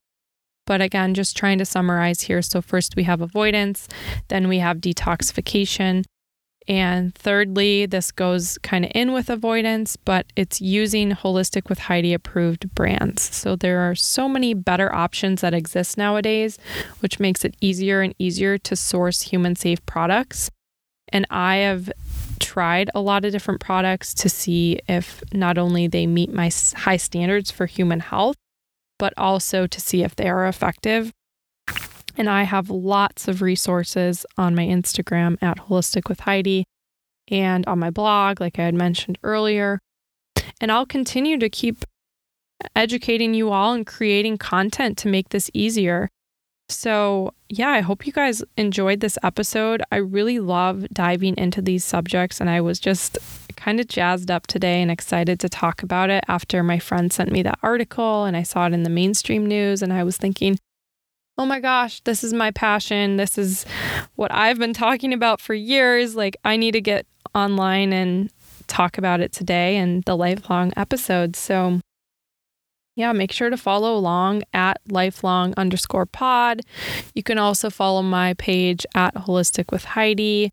But 0.67 0.81
again, 0.81 1.13
just 1.15 1.37
trying 1.37 1.59
to 1.59 1.67
summarize 1.67 2.23
here. 2.23 2.41
So, 2.41 2.63
first 2.63 2.97
we 2.97 3.03
have 3.03 3.21
avoidance, 3.21 3.87
then 4.29 4.49
we 4.49 4.59
have 4.61 4.79
detoxification, 4.79 6.05
and 6.67 7.15
thirdly, 7.15 7.85
this 7.85 8.11
goes 8.11 8.57
kind 8.59 8.87
of 8.87 8.93
in 8.95 9.13
with 9.13 9.29
avoidance, 9.29 9.97
but 9.97 10.27
it's 10.35 10.61
using 10.61 11.11
Holistic 11.11 11.69
with 11.69 11.79
Heidi 11.81 12.15
approved 12.15 12.75
brands. 12.75 13.23
So 13.35 13.55
there 13.55 13.81
are 13.81 13.95
so 13.95 14.29
many 14.29 14.55
better 14.55 14.93
options 14.95 15.43
that 15.43 15.53
exist 15.53 15.99
nowadays, 15.99 16.59
which 17.01 17.21
makes 17.21 17.45
it 17.45 17.55
easier 17.61 18.01
and 18.01 18.15
easier 18.19 18.57
to 18.59 18.77
source 18.77 19.23
human 19.23 19.57
safe 19.57 19.85
products. 19.85 20.51
And 21.11 21.27
I 21.29 21.57
have 21.57 21.93
tried 22.39 22.91
a 22.95 23.01
lot 23.01 23.25
of 23.25 23.33
different 23.33 23.61
products 23.61 24.15
to 24.15 24.29
see 24.29 24.81
if 24.89 25.23
not 25.33 25.59
only 25.59 25.87
they 25.87 26.07
meet 26.07 26.33
my 26.33 26.51
high 26.77 26.97
standards 26.97 27.51
for 27.51 27.67
human 27.67 28.01
health, 28.01 28.37
but 28.99 29.13
also 29.17 29.67
to 29.67 29.81
see 29.81 30.03
if 30.03 30.15
they 30.17 30.29
are 30.29 30.47
effective 30.47 31.13
and 32.17 32.29
I 32.29 32.45
have 32.45 32.71
lots 32.71 33.29
of 33.29 33.43
resources 33.43 34.25
on 34.39 34.55
my 34.55 34.65
Instagram 34.65 35.37
at 35.43 35.59
Holistic 35.59 36.09
with 36.09 36.21
Heidi 36.21 36.65
and 37.29 37.67
on 37.67 37.79
my 37.79 37.91
blog, 37.91 38.41
like 38.41 38.59
I 38.59 38.65
had 38.65 38.75
mentioned 38.75 39.19
earlier. 39.23 39.81
And 40.61 40.71
I'll 40.71 40.87
continue 40.87 41.39
to 41.39 41.49
keep 41.49 41.85
educating 42.77 43.35
you 43.35 43.51
all 43.51 43.73
and 43.73 43.87
creating 43.87 44.39
content 44.39 44.97
to 44.99 45.09
make 45.09 45.31
this 45.31 45.51
easier. 45.53 46.09
So, 46.69 47.35
yeah, 47.49 47.71
I 47.71 47.81
hope 47.81 48.07
you 48.07 48.13
guys 48.13 48.43
enjoyed 48.57 49.01
this 49.01 49.19
episode. 49.23 49.83
I 49.93 49.97
really 49.97 50.39
love 50.39 50.89
diving 50.89 51.37
into 51.37 51.61
these 51.61 51.85
subjects, 51.85 52.41
and 52.41 52.49
I 52.49 52.61
was 52.61 52.81
just 52.81 53.19
kind 53.57 53.81
of 53.81 53.89
jazzed 53.89 54.31
up 54.31 54.47
today 54.47 54.83
and 54.83 54.91
excited 54.91 55.39
to 55.41 55.49
talk 55.49 55.83
about 55.83 56.11
it 56.11 56.25
after 56.29 56.63
my 56.63 56.79
friend 56.79 57.13
sent 57.13 57.31
me 57.31 57.43
that 57.43 57.59
article 57.63 58.25
and 58.25 58.37
I 58.37 58.43
saw 58.43 58.67
it 58.67 58.73
in 58.73 58.83
the 58.83 58.91
mainstream 58.91 59.47
news. 59.47 59.81
And 59.81 59.93
I 59.93 60.05
was 60.05 60.17
thinking, 60.17 60.59
oh 61.39 61.47
my 61.47 61.61
gosh, 61.61 62.01
this 62.03 62.25
is 62.25 62.33
my 62.33 62.51
passion. 62.51 63.17
This 63.17 63.39
is 63.39 63.65
what 64.17 64.33
I've 64.33 64.59
been 64.59 64.75
talking 64.75 65.13
about 65.13 65.41
for 65.41 65.55
years. 65.55 66.15
Like, 66.15 66.37
I 66.45 66.57
need 66.57 66.73
to 66.73 66.81
get 66.81 67.07
online 67.35 67.93
and 67.93 68.31
talk 68.67 68.99
about 68.99 69.21
it 69.21 69.33
today 69.33 69.77
and 69.77 70.03
the 70.05 70.17
lifelong 70.17 70.73
episodes. 70.77 71.39
So, 71.39 71.81
yeah, 72.97 73.13
make 73.13 73.33
sure 73.33 73.51
to 73.51 73.57
follow 73.57 73.97
along 73.97 74.43
at 74.53 74.81
lifelong 74.89 75.55
underscore 75.57 76.07
pod. 76.07 76.63
You 77.15 77.23
can 77.23 77.39
also 77.39 77.71
follow 77.71 78.03
my 78.03 78.35
page 78.35 78.87
at 78.95 79.15
holistic 79.15 79.73
with 79.73 79.85
Heidi 79.85 80.51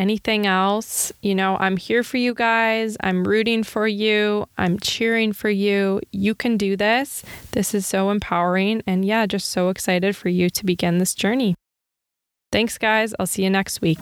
anything 0.00 0.46
else, 0.46 1.12
you 1.20 1.34
know, 1.34 1.58
I'm 1.60 1.76
here 1.76 2.02
for 2.02 2.16
you 2.16 2.32
guys. 2.32 2.96
I'm 3.00 3.22
rooting 3.22 3.62
for 3.62 3.86
you. 3.86 4.46
I'm 4.56 4.80
cheering 4.80 5.34
for 5.34 5.50
you. 5.50 6.00
You 6.10 6.34
can 6.34 6.56
do 6.56 6.74
this. 6.74 7.22
This 7.52 7.74
is 7.74 7.86
so 7.86 8.10
empowering. 8.10 8.82
And 8.86 9.04
yeah, 9.04 9.26
just 9.26 9.50
so 9.50 9.68
excited 9.68 10.16
for 10.16 10.30
you 10.30 10.48
to 10.50 10.64
begin 10.64 10.98
this 10.98 11.14
journey. 11.14 11.54
Thanks, 12.50 12.78
guys. 12.78 13.14
I'll 13.18 13.26
see 13.26 13.44
you 13.44 13.50
next 13.50 13.82
week. 13.82 14.00